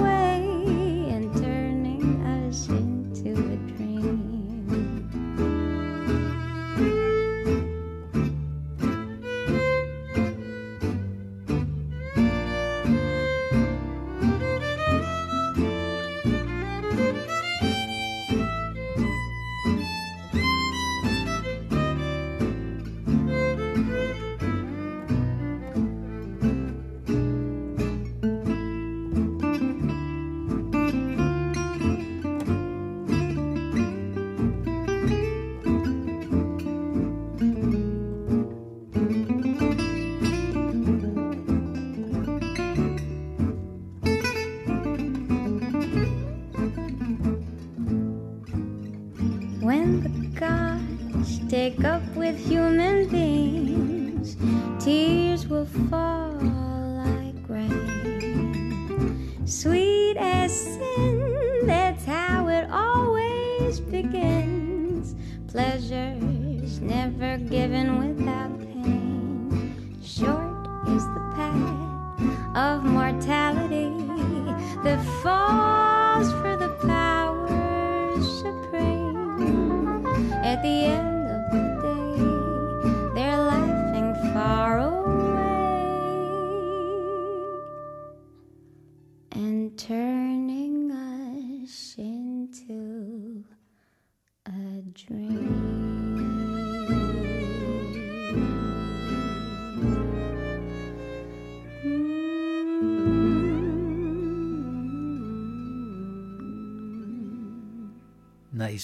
Sin, 60.49 61.67
that's 61.67 62.05
how 62.05 62.49
it 62.49 62.69
always 62.71 63.81
begins. 63.81 65.15
Pleasures 65.49 66.81
never 66.81 67.39
given 67.39 67.99
without 67.99 68.22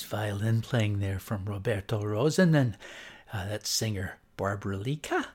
Violin 0.05 0.61
playing 0.63 1.01
there 1.01 1.19
from 1.19 1.45
Roberto 1.45 2.03
Rose, 2.03 2.39
and 2.39 2.55
uh, 2.57 3.49
that 3.49 3.67
singer 3.67 4.19
Barbra 4.37 4.77
Lica 4.77 5.27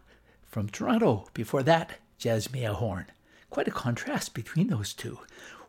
from 0.45 0.69
Toronto. 0.69 1.27
Before 1.33 1.63
that, 1.63 1.99
Jazzmeia 2.19 2.73
Horn. 2.73 3.05
Quite 3.49 3.67
a 3.67 3.71
contrast 3.71 4.33
between 4.33 4.67
those 4.67 4.93
two. 4.93 5.19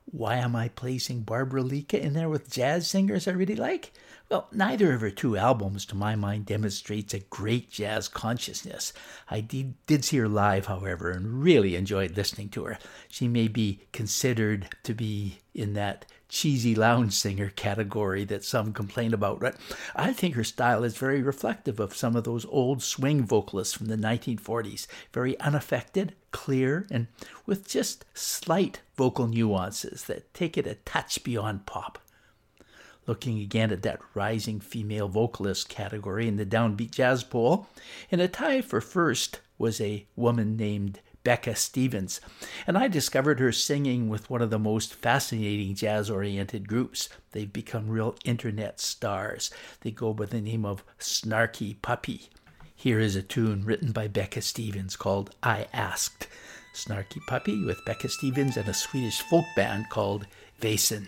Why 0.04 0.36
am 0.36 0.54
I 0.54 0.68
placing 0.68 1.20
Barbra 1.22 1.62
Lica 1.62 1.98
in 1.98 2.12
there 2.12 2.28
with 2.28 2.50
jazz 2.50 2.88
singers 2.88 3.26
I 3.26 3.32
really 3.32 3.56
like? 3.56 3.92
Well, 4.34 4.48
neither 4.50 4.92
of 4.92 5.00
her 5.00 5.12
two 5.12 5.36
albums, 5.36 5.86
to 5.86 5.94
my 5.94 6.16
mind, 6.16 6.46
demonstrates 6.46 7.14
a 7.14 7.20
great 7.20 7.70
jazz 7.70 8.08
consciousness. 8.08 8.92
I 9.30 9.40
did, 9.40 9.74
did 9.86 10.04
see 10.04 10.16
her 10.16 10.26
live, 10.26 10.66
however, 10.66 11.12
and 11.12 11.40
really 11.40 11.76
enjoyed 11.76 12.16
listening 12.16 12.48
to 12.48 12.64
her. 12.64 12.78
She 13.06 13.28
may 13.28 13.46
be 13.46 13.82
considered 13.92 14.74
to 14.82 14.92
be 14.92 15.38
in 15.54 15.74
that 15.74 16.06
cheesy 16.28 16.74
lounge 16.74 17.12
singer 17.12 17.50
category 17.50 18.24
that 18.24 18.42
some 18.42 18.72
complain 18.72 19.14
about, 19.14 19.38
but 19.38 19.54
I 19.94 20.12
think 20.12 20.34
her 20.34 20.42
style 20.42 20.82
is 20.82 20.96
very 20.96 21.22
reflective 21.22 21.78
of 21.78 21.94
some 21.94 22.16
of 22.16 22.24
those 22.24 22.44
old 22.46 22.82
swing 22.82 23.22
vocalists 23.22 23.74
from 23.74 23.86
the 23.86 23.96
1940s. 23.96 24.88
Very 25.12 25.38
unaffected, 25.38 26.12
clear, 26.32 26.88
and 26.90 27.06
with 27.46 27.68
just 27.68 28.04
slight 28.14 28.80
vocal 28.96 29.28
nuances 29.28 30.06
that 30.06 30.34
take 30.34 30.58
it 30.58 30.66
a 30.66 30.74
touch 30.74 31.22
beyond 31.22 31.66
pop. 31.66 32.00
Looking 33.06 33.38
again 33.40 33.70
at 33.70 33.82
that 33.82 34.00
rising 34.14 34.60
female 34.60 35.08
vocalist 35.08 35.68
category 35.68 36.26
in 36.26 36.36
the 36.36 36.46
downbeat 36.46 36.90
jazz 36.90 37.22
poll, 37.22 37.66
in 38.10 38.20
a 38.20 38.28
tie 38.28 38.62
for 38.62 38.80
first 38.80 39.40
was 39.58 39.80
a 39.80 40.06
woman 40.16 40.56
named 40.56 41.00
Becca 41.24 41.56
Stevens, 41.56 42.20
and 42.66 42.76
I 42.76 42.86
discovered 42.88 43.40
her 43.40 43.50
singing 43.50 44.10
with 44.10 44.28
one 44.28 44.42
of 44.42 44.50
the 44.50 44.58
most 44.58 44.94
fascinating 44.94 45.74
jazz 45.74 46.10
oriented 46.10 46.68
groups. 46.68 47.08
They've 47.32 47.50
become 47.50 47.88
real 47.88 48.14
internet 48.24 48.78
stars. 48.78 49.50
They 49.80 49.90
go 49.90 50.12
by 50.12 50.26
the 50.26 50.42
name 50.42 50.66
of 50.66 50.84
Snarky 50.98 51.80
Puppy. 51.80 52.28
Here 52.74 53.00
is 53.00 53.16
a 53.16 53.22
tune 53.22 53.64
written 53.64 53.92
by 53.92 54.08
Becca 54.08 54.42
Stevens 54.42 54.96
called 54.96 55.34
I 55.42 55.66
Asked. 55.72 56.28
Snarky 56.74 57.24
Puppy 57.26 57.64
with 57.64 57.84
Becca 57.86 58.08
Stevens 58.08 58.58
and 58.58 58.68
a 58.68 58.74
Swedish 58.74 59.22
folk 59.22 59.46
band 59.56 59.88
called 59.88 60.26
Väsen. 60.60 61.06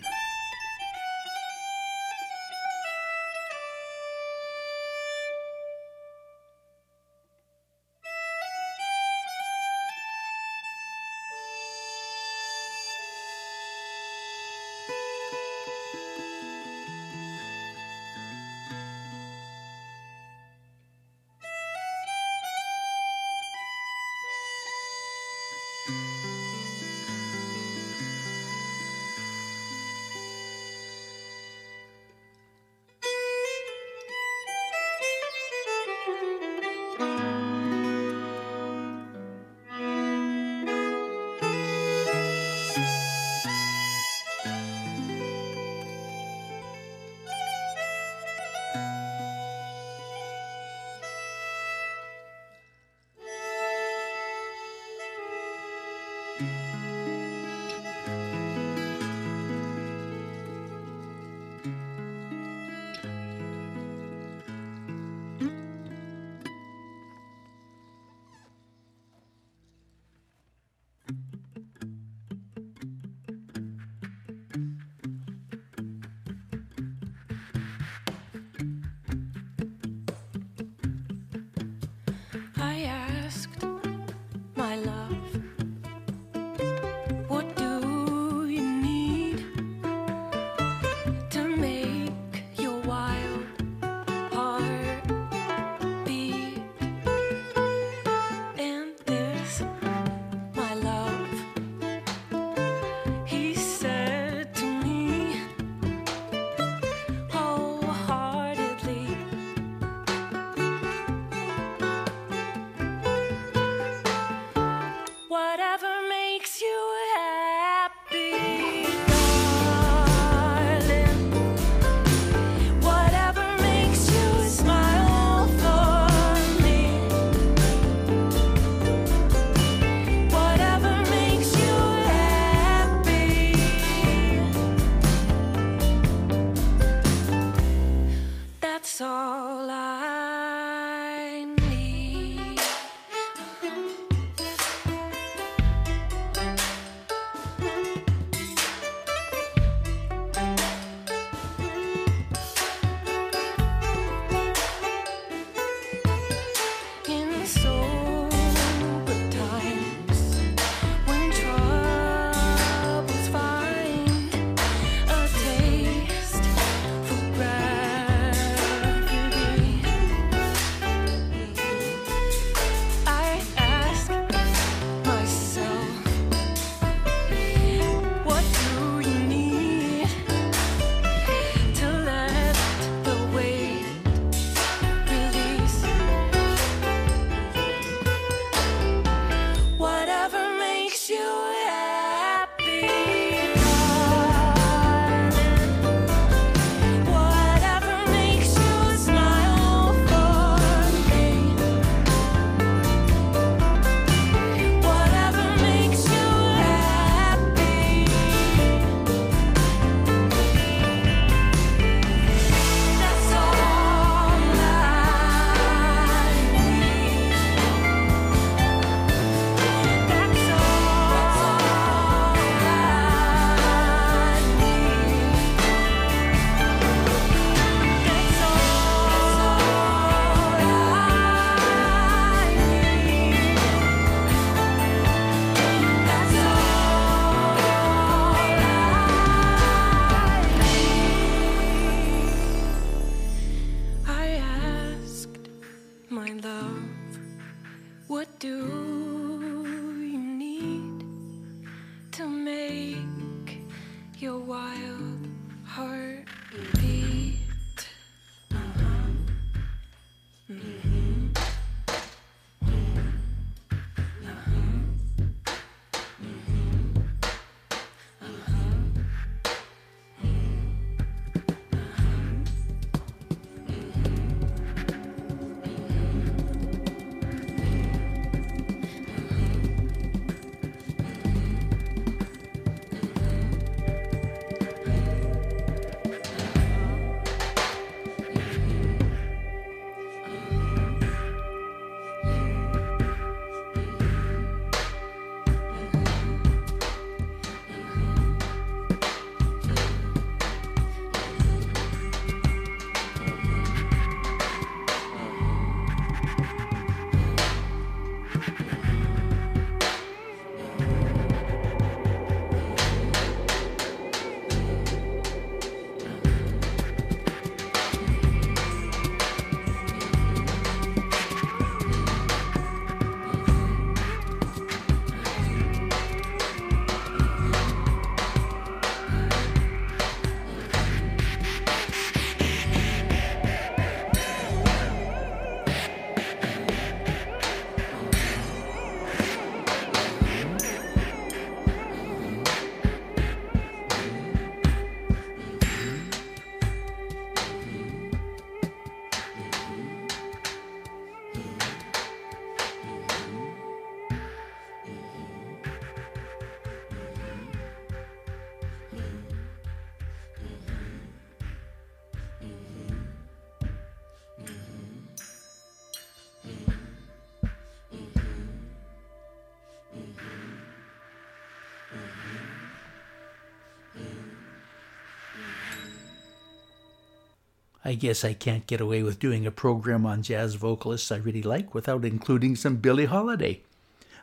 I 377.87 377.95
guess 377.95 378.25
I 378.25 378.33
can't 378.33 378.67
get 378.67 378.81
away 378.81 379.05
with 379.05 379.21
doing 379.21 379.47
a 379.47 379.53
program 379.53 380.07
on 380.07 380.25
jazz 380.25 380.57
vocalists 380.57 381.13
I 381.13 381.19
really 381.19 381.45
like 381.45 381.73
without 381.73 382.05
including 382.05 382.57
some 382.57 382.79
Billie 382.79 383.05
Holiday. 383.05 383.61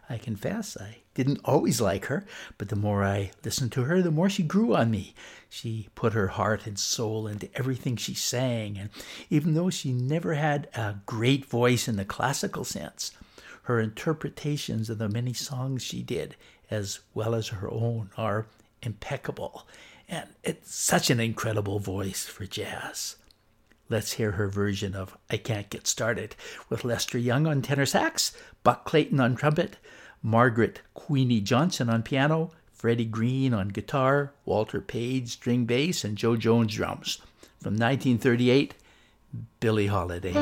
I 0.10 0.18
confess 0.18 0.76
I 0.76 0.98
didn't 1.14 1.40
always 1.46 1.80
like 1.80 2.08
her, 2.08 2.26
but 2.58 2.68
the 2.68 2.76
more 2.76 3.06
I 3.06 3.32
listened 3.46 3.72
to 3.72 3.84
her, 3.84 4.02
the 4.02 4.12
more 4.12 4.30
she 4.30 4.44
grew 4.44 4.76
on 4.76 4.92
me. 4.92 5.16
She 5.48 5.88
put 5.96 6.12
her 6.12 6.28
heart 6.28 6.68
and 6.68 6.78
soul 6.78 7.26
into 7.26 7.48
everything 7.56 7.96
she 7.96 8.14
sang, 8.14 8.78
and 8.78 8.90
even 9.30 9.54
though 9.54 9.70
she 9.70 9.94
never 9.94 10.34
had 10.34 10.68
a 10.76 10.96
great 11.06 11.46
voice 11.46 11.88
in 11.88 11.96
the 11.96 12.04
classical 12.04 12.66
sense, 12.66 13.12
her 13.64 13.80
interpretations 13.80 14.90
of 14.90 14.98
the 14.98 15.08
many 15.08 15.32
songs 15.32 15.82
she 15.82 16.02
did, 16.02 16.36
as 16.70 17.00
well 17.14 17.34
as 17.34 17.48
her 17.48 17.72
own, 17.72 18.10
are 18.18 18.46
impeccable. 18.82 19.66
And 20.10 20.28
it's 20.44 20.76
such 20.76 21.10
an 21.10 21.22
incredible 21.22 21.80
voice 21.80 22.26
for 22.26 22.46
jazz. 22.46 23.16
Let's 23.94 24.14
hear 24.14 24.32
her 24.32 24.48
version 24.48 24.96
of 24.96 25.16
I 25.30 25.38
Can't 25.38 25.70
Get 25.70 25.86
Started 25.86 26.36
with 26.68 26.84
Lester 26.84 27.20
Young 27.20 27.46
on 27.46 27.62
tenor 27.62 27.86
sax, 27.86 28.36
Buck 28.64 28.86
Clayton 28.86 29.20
on 29.20 29.36
trumpet, 29.36 29.78
Margaret 30.24 30.82
Queenie 30.96 31.42
Johnson 31.42 31.92
on 31.92 32.02
piano, 32.02 32.50
Freddie 32.72 33.06
Green 33.06 33.54
on 33.54 33.68
guitar, 33.68 34.34
Walter 34.46 34.82
Page 34.82 35.30
string 35.34 35.66
bass, 35.66 36.04
and 36.04 36.18
Jo 36.18 36.36
Jones 36.36 36.74
drums. 36.74 37.20
From 37.62 37.74
1938, 37.76 38.74
Billie 39.60 39.86
Holiday. 39.86 40.34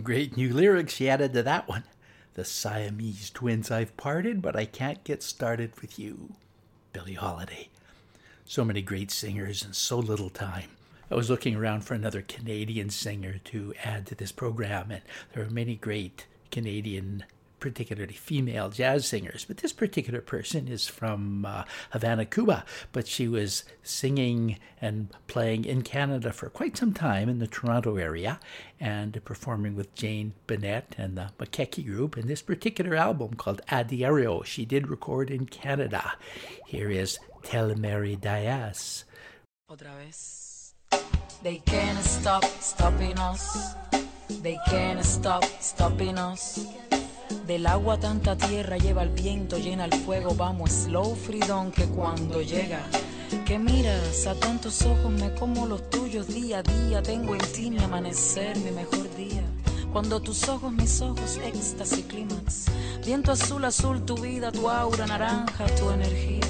Some 0.00 0.06
great 0.06 0.34
new 0.34 0.54
lyrics 0.54 0.94
she 0.94 1.10
added 1.10 1.34
to 1.34 1.42
that 1.42 1.68
one. 1.68 1.84
The 2.32 2.42
Siamese 2.42 3.28
twins 3.28 3.70
I've 3.70 3.94
parted, 3.98 4.40
but 4.40 4.56
I 4.56 4.64
can't 4.64 5.04
get 5.04 5.22
started 5.22 5.78
with 5.82 5.98
you. 5.98 6.36
Billie 6.94 7.12
Holiday. 7.12 7.68
So 8.46 8.64
many 8.64 8.80
great 8.80 9.10
singers 9.10 9.62
and 9.62 9.76
so 9.76 9.98
little 9.98 10.30
time. 10.30 10.70
I 11.10 11.16
was 11.16 11.28
looking 11.28 11.54
around 11.54 11.82
for 11.82 11.92
another 11.92 12.22
Canadian 12.22 12.88
singer 12.88 13.40
to 13.44 13.74
add 13.84 14.06
to 14.06 14.14
this 14.14 14.32
program, 14.32 14.90
and 14.90 15.02
there 15.34 15.44
are 15.44 15.50
many 15.50 15.76
great 15.76 16.24
Canadian, 16.50 17.24
particularly 17.60 18.14
female 18.14 18.70
jazz 18.70 19.06
singers. 19.06 19.44
But 19.44 19.58
this 19.58 19.72
particular 19.72 20.20
person 20.20 20.66
is 20.66 20.88
from 20.88 21.44
uh, 21.44 21.64
Havana, 21.90 22.24
Cuba, 22.24 22.64
but 22.92 23.06
she 23.06 23.28
was 23.28 23.64
singing 23.82 24.58
and 24.80 25.08
playing 25.26 25.64
in 25.64 25.82
Canada 25.82 26.32
for 26.32 26.48
quite 26.48 26.76
some 26.76 26.92
time 26.92 27.28
in 27.28 27.38
the 27.38 27.46
Toronto 27.46 27.96
area 27.96 28.40
and 28.80 29.22
performing 29.24 29.76
with 29.76 29.94
Jane 29.94 30.32
Bunnett 30.46 30.94
and 30.98 31.16
the 31.16 31.30
Maqueque 31.38 31.84
group. 31.84 32.16
And 32.16 32.28
this 32.28 32.42
particular 32.42 32.96
album 32.96 33.34
called 33.34 33.60
A 33.70 33.84
Diario, 33.84 34.42
she 34.42 34.64
did 34.64 34.88
record 34.88 35.30
in 35.30 35.46
Canada. 35.46 36.14
Here 36.66 36.90
is 36.90 37.18
Telmary 37.42 38.18
Díaz. 38.18 39.04
Otra 39.70 39.94
vez. 39.98 40.74
They 41.42 41.58
can't 41.58 42.04
stop 42.04 42.44
stopping 42.44 43.18
us. 43.18 43.74
They 44.42 44.58
can't 44.68 45.04
stop 45.04 45.44
stopping 45.60 46.18
us. 46.18 46.66
Del 47.50 47.66
agua 47.66 47.98
tanta 47.98 48.36
tierra 48.36 48.76
lleva 48.76 49.02
el 49.02 49.08
viento, 49.08 49.58
llena 49.58 49.84
el 49.84 49.92
fuego, 49.92 50.36
vamos, 50.36 50.70
slow 50.70 51.16
freedom 51.16 51.72
que 51.72 51.84
cuando 51.86 52.42
llega. 52.42 52.80
Que 53.44 53.58
miras 53.58 54.24
a 54.28 54.36
tantos 54.36 54.82
ojos, 54.82 55.10
me 55.10 55.34
como 55.34 55.66
los 55.66 55.90
tuyos 55.90 56.28
día 56.28 56.58
a 56.58 56.62
día. 56.62 57.02
Tengo 57.02 57.34
en 57.34 57.40
ti 57.52 57.68
mi 57.72 57.82
amanecer, 57.82 58.56
mi 58.58 58.70
mejor 58.70 59.12
día. 59.16 59.42
Cuando 59.92 60.20
tus 60.20 60.48
ojos, 60.48 60.72
mis 60.72 61.00
ojos, 61.00 61.40
éxtasis, 61.44 62.04
clímax. 62.04 62.66
Viento 63.04 63.32
azul, 63.32 63.64
azul, 63.64 64.04
tu 64.04 64.14
vida, 64.14 64.52
tu 64.52 64.70
aura, 64.70 65.08
naranja, 65.08 65.66
tu 65.74 65.90
energía. 65.90 66.46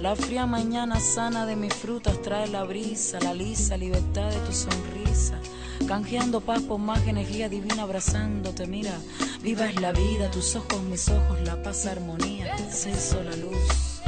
La 0.00 0.16
fría 0.16 0.44
mañana 0.44 0.98
sana 0.98 1.46
de 1.46 1.54
mis 1.54 1.72
frutas 1.72 2.20
trae 2.22 2.48
la 2.48 2.64
brisa, 2.64 3.20
la 3.20 3.32
lisa 3.32 3.76
libertad 3.76 4.28
de 4.28 4.40
tu 4.40 4.52
sonrisa. 4.52 5.38
Canjeando 5.86 6.40
paz 6.40 6.62
por 6.62 6.78
más 6.78 7.06
energía 7.06 7.48
divina 7.48 7.84
abrazándote, 7.84 8.66
mira, 8.66 8.98
viva 9.42 9.66
es 9.66 9.80
la 9.80 9.92
vida, 9.92 10.30
tus 10.30 10.56
ojos, 10.56 10.80
mis 10.82 11.08
ojos, 11.08 11.40
la 11.44 11.62
paz, 11.62 11.86
armonía, 11.86 12.56
ceso 12.70 13.22
la 13.22 13.36
luz, 13.36 14.00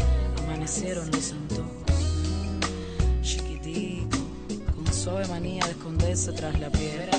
amanecieron 0.44 1.10
los 1.10 1.32
antojos. 1.32 1.70
Chiquitico, 3.22 4.18
con 4.74 4.92
suave 4.92 5.26
manía 5.28 5.64
de 5.64 5.72
esconderse 5.72 6.32
tras 6.32 6.58
la 6.58 6.70
piedra. 6.70 7.10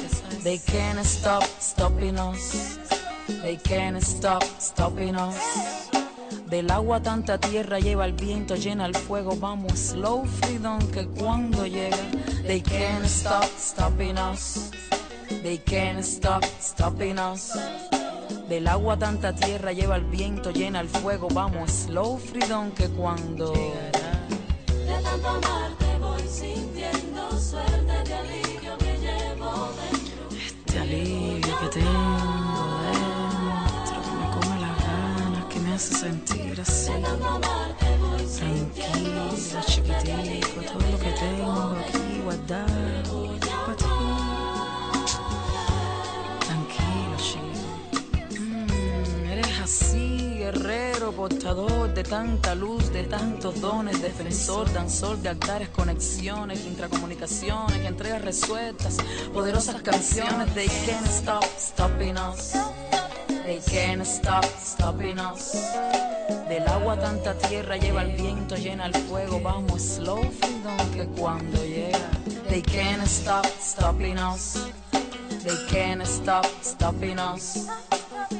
They 0.43 0.59
can't 0.59 0.99
stop 1.05 1.43
stopping 1.59 2.18
us. 2.18 2.80
They 3.43 3.57
can't 3.57 4.01
stop 4.01 4.43
stopping 4.59 5.16
us. 5.16 5.36
Del 6.49 6.70
agua 6.70 7.01
tanta 7.01 7.38
tierra 7.38 7.80
lleva 7.80 8.05
el 8.05 8.14
viento, 8.14 8.55
llena 8.55 8.86
el 8.86 8.95
fuego, 8.95 9.38
vamos, 9.38 9.72
slow 9.80 10.26
freedom 10.26 10.80
que 10.91 11.07
cuando 11.07 11.66
llega, 11.66 11.95
they 12.45 12.59
can't 12.59 13.05
stop 13.05 13.45
stopping 13.57 14.18
us, 14.18 14.70
they 15.43 15.57
can't 15.59 16.03
stop 16.03 16.43
stopping 16.59 17.18
us. 17.18 17.53
Del 18.52 18.68
agua 18.68 18.97
tanta 18.97 19.34
tierra 19.34 19.72
lleva 19.72 19.95
el 19.95 20.04
viento, 20.04 20.52
llena 20.52 20.82
el 20.82 20.89
fuego, 20.89 21.30
vamos, 21.34 21.72
slow 21.72 22.18
freedom 22.18 22.70
que 22.72 22.89
cuando 22.89 23.54
De 23.54 25.02
tanto 25.02 25.28
amarte 25.30 25.97
voy 26.02 26.22
sintiendo 26.28 27.32
suerte 27.39 28.10
de 28.10 28.14
alivio 28.14 28.78
que 28.78 28.97
llevo 28.97 29.70
dentro. 29.80 30.38
este 30.38 30.80
alivio 30.80 31.60
que 31.62 31.68
tengo 31.80 32.82
dentro, 32.91 34.02
que 34.04 34.12
me 34.20 34.28
come 34.34 34.60
las 34.60 34.78
ganas, 34.86 35.45
que 35.45 35.60
me 35.62 35.74
hace 35.74 35.95
sentir 35.95 36.60
así. 36.60 36.91
Amarte 36.91 37.97
voy 38.02 38.28
sintiendo 38.28 39.30
Tranquila, 39.30 39.62
chiquitico, 39.66 40.62
todo 40.74 40.91
portador 51.22 51.94
de 51.94 52.02
tanta 52.02 52.56
luz, 52.56 52.92
de 52.92 53.04
tantos 53.04 53.62
dones, 53.62 54.02
defensor, 54.02 54.74
danzor 54.74 55.20
de 55.20 55.30
altares, 55.30 55.70
conexiones, 55.70 56.66
intracomunicaciones, 56.66 57.86
entregas 57.86 58.24
resueltas, 58.24 58.98
poderosas 59.32 59.84
canciones. 59.84 60.52
They 60.56 60.66
can't 60.66 61.06
stop 61.06 61.44
stopping 61.60 62.18
us. 62.18 62.54
They 63.46 63.60
can't 63.72 64.02
stop 64.04 64.46
stopping 64.58 65.20
us. 65.20 65.54
Del 66.50 66.68
agua 66.68 66.98
tanta 66.98 67.38
tierra 67.38 67.78
lleva 67.78 68.02
el 68.02 68.16
viento, 68.16 68.56
llena 68.56 68.88
el 68.88 68.96
fuego, 68.96 69.40
vamos 69.44 69.80
slow 69.80 70.24
freedom 70.24 70.92
que 70.92 71.06
cuando 71.22 71.64
llega. 71.64 72.10
They 72.50 72.64
can't 72.64 73.04
stop 73.06 73.46
stopping 73.60 74.18
us. 74.18 74.72
They 75.44 75.68
can't 75.70 76.02
stop 76.04 76.48
stopping 76.64 77.20
us. 77.20 77.68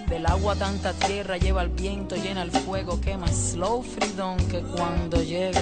Del 0.08 0.26
agua 0.26 0.56
tanta 0.56 0.94
tierra 0.94 1.38
lleva 1.38 1.62
el 1.64 1.70
viento, 1.70 2.16
llena 2.16 2.44
el 2.44 2.52
fuego, 2.52 3.00
quema 3.02 3.28
slow 3.28 3.84
freedom 3.84 4.38
que 4.48 4.62
cuando 4.62 5.22
llega. 5.24 5.62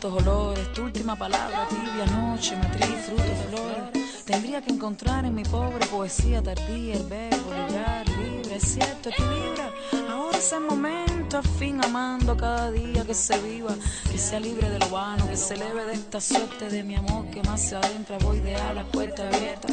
Tantos 0.00 0.22
olores, 0.22 0.72
tu 0.72 0.84
última 0.84 1.14
palabra, 1.14 1.68
tibia 1.68 2.06
noche, 2.06 2.56
matriz, 2.56 2.88
frutos, 3.04 3.26
flores. 3.48 4.24
Tendría 4.24 4.62
que 4.62 4.72
encontrar 4.72 5.26
en 5.26 5.34
mi 5.34 5.42
pobre 5.42 5.84
poesía 5.86 6.42
tardía 6.42 6.94
el 6.94 7.04
verbo 7.04 7.52
librar, 7.52 8.08
libre, 8.08 8.56
es 8.56 8.62
cierto, 8.62 9.10
equilibra. 9.10 9.70
Ahora 10.10 10.38
es 10.38 10.52
el 10.52 10.60
momento, 10.60 11.38
a 11.38 11.42
fin 11.42 11.84
amando 11.84 12.34
cada 12.34 12.70
día 12.70 13.04
que 13.04 13.14
se 13.14 13.38
viva, 13.40 13.74
que 14.10 14.16
sea 14.16 14.40
libre 14.40 14.70
de 14.70 14.78
lo 14.78 14.88
vano, 14.88 15.28
que 15.28 15.36
se 15.36 15.54
eleve 15.54 15.84
de 15.84 15.92
esta 15.92 16.20
suerte 16.20 16.70
de 16.70 16.82
mi 16.82 16.94
amor 16.94 17.26
que 17.26 17.42
más 17.42 17.60
se 17.60 17.76
adentra, 17.76 18.16
voy 18.18 18.40
de 18.40 18.56
a 18.56 18.72
la 18.72 18.84
puerta 18.84 19.28
abierta. 19.28 19.68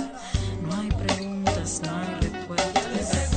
No 0.61 0.75
hay 0.75 0.89
preguntas, 0.89 1.81
no 1.85 1.95
hay 1.95 2.29
respuestas. 2.29 3.36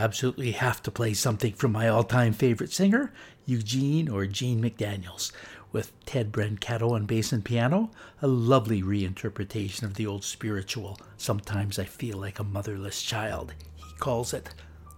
Absolutely 0.00 0.52
have 0.52 0.82
to 0.82 0.90
play 0.90 1.12
something 1.14 1.52
from 1.52 1.72
my 1.72 1.88
all 1.88 2.04
time 2.04 2.32
favorite 2.32 2.72
singer, 2.72 3.12
Eugene 3.44 4.08
or 4.08 4.26
Gene 4.26 4.62
McDaniels, 4.62 5.30
with 5.72 5.92
Ted 6.06 6.32
Brancato 6.32 6.92
on 6.92 7.06
bass 7.06 7.32
and 7.32 7.44
piano, 7.44 7.90
a 8.22 8.26
lovely 8.26 8.82
reinterpretation 8.82 9.82
of 9.82 9.94
the 9.94 10.06
old 10.06 10.24
spiritual, 10.24 10.98
Sometimes 11.16 11.78
I 11.78 11.84
Feel 11.84 12.18
Like 12.18 12.38
a 12.38 12.44
Motherless 12.44 13.02
Child. 13.02 13.54
He 13.76 13.92
calls 13.98 14.32
it 14.32 14.54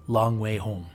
Long 0.06 0.38
Way 0.38 0.58
Home. 0.58 0.86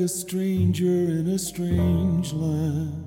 Like 0.00 0.06
a 0.06 0.08
stranger 0.08 0.86
in 0.86 1.28
a 1.28 1.38
strange 1.38 2.32
land. 2.32 3.04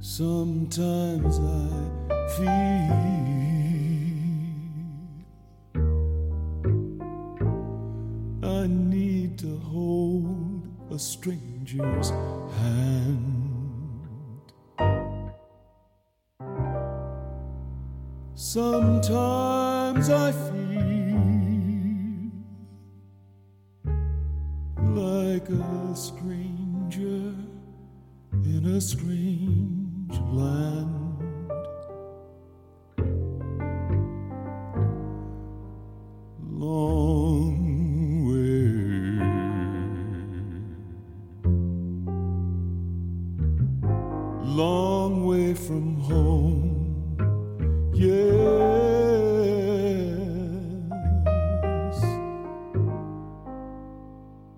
Sometimes 0.00 1.38
I 1.38 2.28
feel 2.36 2.69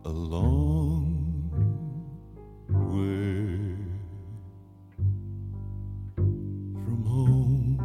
a 0.04 0.08
long 0.08 1.50
way 2.68 3.76
from 6.84 7.04
home. 7.04 7.78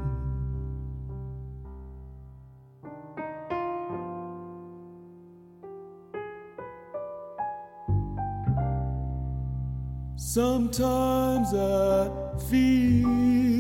Sometimes 10.15 11.53
I 11.53 12.09
feel 12.49 13.56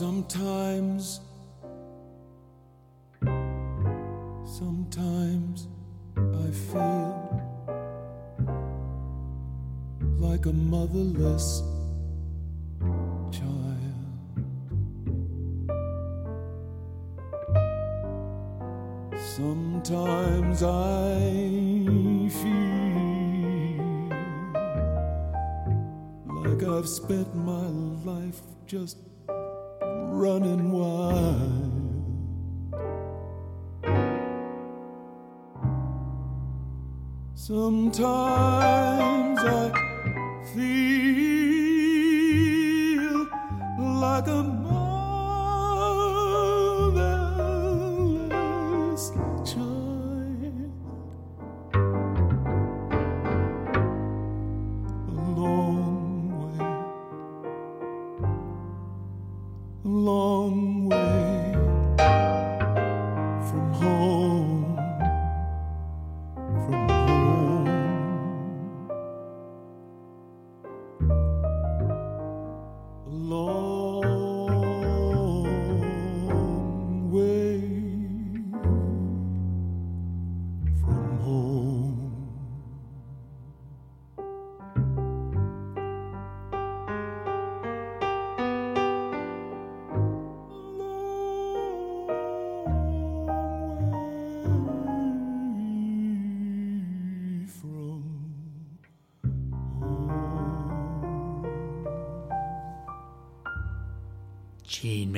Sometimes, 0.00 1.20
sometimes 4.46 5.68
I 6.16 6.50
feel 6.72 7.20
like 10.16 10.46
a 10.46 10.54
motherless 10.54 11.60
child. 13.30 13.76
Sometimes 19.18 20.62
I 20.62 21.28
feel 22.40 22.88
like 26.42 26.62
I've 26.62 26.88
spent 26.88 27.36
my 27.36 27.66
life 28.10 28.40
just 28.66 28.96
running 30.10 30.72
wild. 30.72 31.60
Sometimes 37.34 38.90
I 39.40 39.72
feel 40.54 41.30
like 43.78 44.26
a 44.28 44.59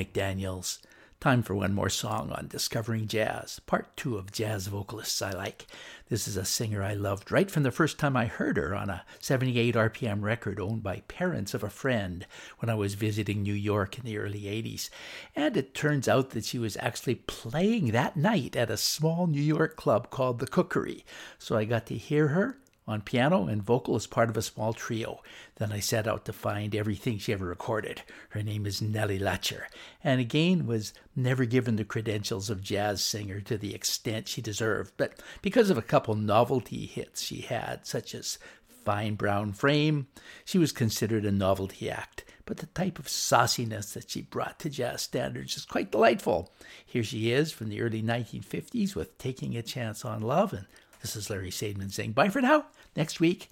McDaniels. 0.02 0.78
Time 1.20 1.44
for 1.44 1.54
one 1.54 1.72
more 1.72 1.88
song 1.88 2.32
on 2.32 2.48
Discovering 2.48 3.06
Jazz, 3.06 3.60
part 3.60 3.96
two 3.96 4.16
of 4.16 4.32
Jazz 4.32 4.66
Vocalists 4.66 5.22
I 5.22 5.30
Like. 5.30 5.68
This 6.08 6.26
is 6.26 6.36
a 6.36 6.44
singer 6.44 6.82
I 6.82 6.94
loved 6.94 7.30
right 7.30 7.48
from 7.48 7.62
the 7.62 7.70
first 7.70 7.96
time 7.96 8.16
I 8.16 8.26
heard 8.26 8.56
her 8.56 8.74
on 8.74 8.90
a 8.90 9.04
78 9.20 9.76
RPM 9.76 10.22
record 10.22 10.58
owned 10.58 10.82
by 10.82 11.04
parents 11.06 11.54
of 11.54 11.62
a 11.62 11.70
friend 11.70 12.26
when 12.58 12.68
I 12.68 12.74
was 12.74 12.94
visiting 12.94 13.42
New 13.42 13.54
York 13.54 13.96
in 13.96 14.04
the 14.04 14.18
early 14.18 14.42
80s. 14.42 14.90
And 15.36 15.56
it 15.56 15.74
turns 15.74 16.08
out 16.08 16.30
that 16.30 16.44
she 16.44 16.58
was 16.58 16.76
actually 16.78 17.14
playing 17.14 17.92
that 17.92 18.16
night 18.16 18.56
at 18.56 18.70
a 18.70 18.76
small 18.76 19.28
New 19.28 19.40
York 19.40 19.76
club 19.76 20.10
called 20.10 20.40
The 20.40 20.48
Cookery. 20.48 21.04
So 21.38 21.56
I 21.56 21.64
got 21.64 21.86
to 21.86 21.94
hear 21.96 22.28
her 22.28 22.58
on 22.86 23.00
piano 23.00 23.46
and 23.46 23.62
vocal 23.62 23.94
as 23.94 24.06
part 24.06 24.28
of 24.28 24.36
a 24.36 24.42
small 24.42 24.72
trio. 24.72 25.22
Then 25.56 25.72
I 25.72 25.80
set 25.80 26.08
out 26.08 26.24
to 26.24 26.32
find 26.32 26.74
everything 26.74 27.18
she 27.18 27.32
ever 27.32 27.46
recorded. 27.46 28.02
Her 28.30 28.42
name 28.42 28.66
is 28.66 28.82
Nellie 28.82 29.18
Lutcher, 29.18 29.66
and 30.02 30.20
again 30.20 30.66
was 30.66 30.92
never 31.14 31.44
given 31.44 31.76
the 31.76 31.84
credentials 31.84 32.50
of 32.50 32.62
jazz 32.62 33.02
singer 33.02 33.40
to 33.42 33.56
the 33.56 33.74
extent 33.74 34.28
she 34.28 34.42
deserved, 34.42 34.94
but 34.96 35.14
because 35.42 35.70
of 35.70 35.78
a 35.78 35.82
couple 35.82 36.14
novelty 36.14 36.86
hits 36.86 37.22
she 37.22 37.42
had, 37.42 37.86
such 37.86 38.14
as 38.14 38.38
Fine 38.84 39.14
Brown 39.14 39.52
Frame, 39.52 40.08
she 40.44 40.58
was 40.58 40.72
considered 40.72 41.24
a 41.24 41.30
novelty 41.30 41.88
act. 41.88 42.24
But 42.44 42.56
the 42.56 42.66
type 42.66 42.98
of 42.98 43.08
sauciness 43.08 43.92
that 43.94 44.10
she 44.10 44.22
brought 44.22 44.58
to 44.60 44.68
jazz 44.68 45.02
standards 45.02 45.56
is 45.56 45.64
quite 45.64 45.92
delightful. 45.92 46.52
Here 46.84 47.04
she 47.04 47.30
is 47.30 47.52
from 47.52 47.68
the 47.68 47.80
early 47.80 48.02
1950s 48.02 48.96
with 48.96 49.16
Taking 49.18 49.56
a 49.56 49.62
Chance 49.62 50.04
on 50.04 50.20
Love, 50.20 50.52
and 50.52 50.66
this 51.02 51.16
is 51.16 51.28
Larry 51.28 51.50
Sadman 51.50 51.92
saying 51.92 52.12
bye 52.12 52.28
for 52.28 52.40
now. 52.40 52.66
Next 52.96 53.20
week, 53.20 53.50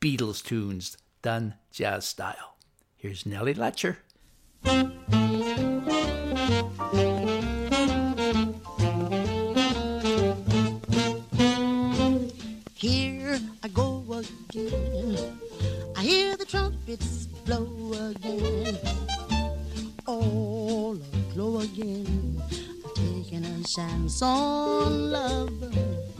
Beatles 0.00 0.44
tunes 0.44 0.96
done 1.22 1.54
jazz 1.72 2.06
style. 2.06 2.56
Here's 2.96 3.24
Nellie 3.26 3.54
Lutcher. 3.54 3.96
Here 12.74 13.38
I 13.62 13.68
go 13.68 14.04
again. 14.50 15.38
I 15.96 16.02
hear 16.02 16.36
the 16.36 16.44
trumpets 16.44 17.26
blow 17.46 17.92
again. 18.10 18.78
All 20.06 20.98
aglow 21.30 21.60
again. 21.60 22.42
I'm 22.84 22.94
taking 22.94 23.44
a 23.44 23.64
chance 23.64 24.20
on 24.22 25.10
love. 25.10 26.19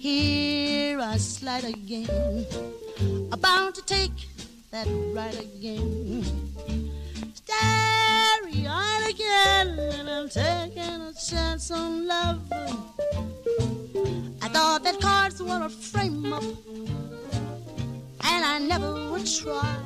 Here 0.00 0.98
I 0.98 1.18
slide 1.18 1.64
again. 1.64 2.46
About 3.30 3.74
to 3.74 3.82
take 3.84 4.28
that 4.70 4.86
ride 5.12 5.34
again. 5.38 6.24
Starry 7.34 8.66
eyed 8.66 9.10
again. 9.10 9.78
And 9.78 10.08
I'm 10.08 10.30
taking 10.30 11.02
a 11.02 11.12
chance 11.12 11.70
on 11.70 12.06
love. 12.06 12.40
I 14.40 14.48
thought 14.48 14.84
that 14.84 15.02
cards 15.02 15.42
were 15.42 15.64
a 15.64 15.68
frame 15.68 16.32
up, 16.32 16.44
and 18.24 18.42
I 18.52 18.58
never 18.58 19.10
would 19.10 19.26
try. 19.26 19.76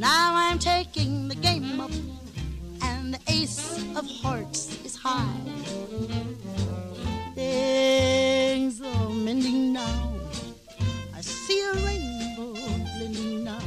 Now 0.00 0.34
I'm 0.34 0.58
taking 0.58 1.28
the 1.28 1.36
game 1.36 1.80
up, 1.80 1.92
and 2.82 3.14
the 3.14 3.20
ace 3.28 3.78
of 3.94 4.04
hearts 4.20 4.84
is 4.84 4.96
high. 4.96 5.30
Things 7.40 8.82
are 8.82 9.08
mending 9.08 9.72
now. 9.72 10.12
I 11.16 11.22
see 11.22 11.58
a 11.70 11.72
rainbow 11.86 12.52
blending 12.52 13.44
now. 13.44 13.62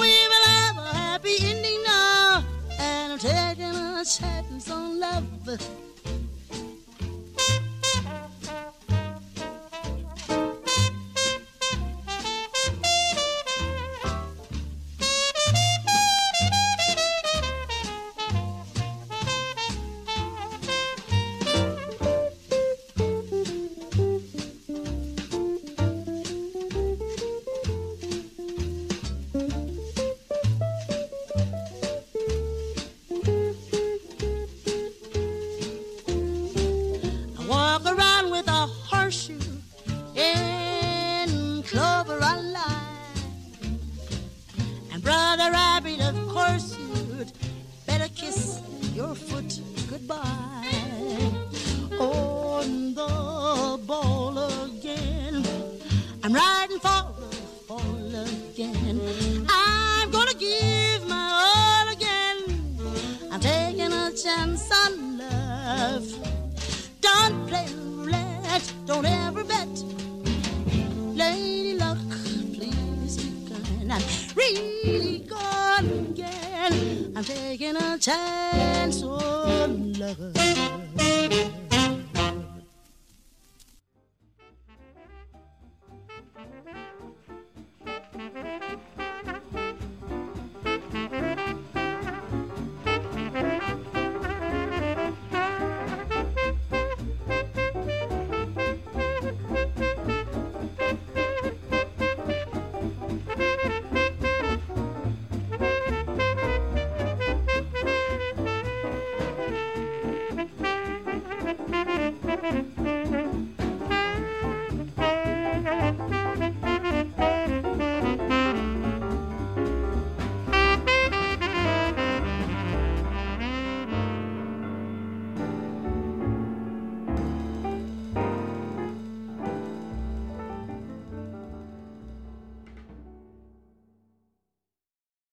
We 0.00 0.12
will 0.30 0.46
have 0.46 0.78
a 0.78 0.88
happy 0.96 1.36
ending 1.42 1.82
now, 1.84 2.42
and 2.78 3.12
I'm 3.12 3.18
taking 3.18 3.76
a 3.76 4.02
chance 4.06 4.70
on 4.70 4.98
love. 4.98 5.89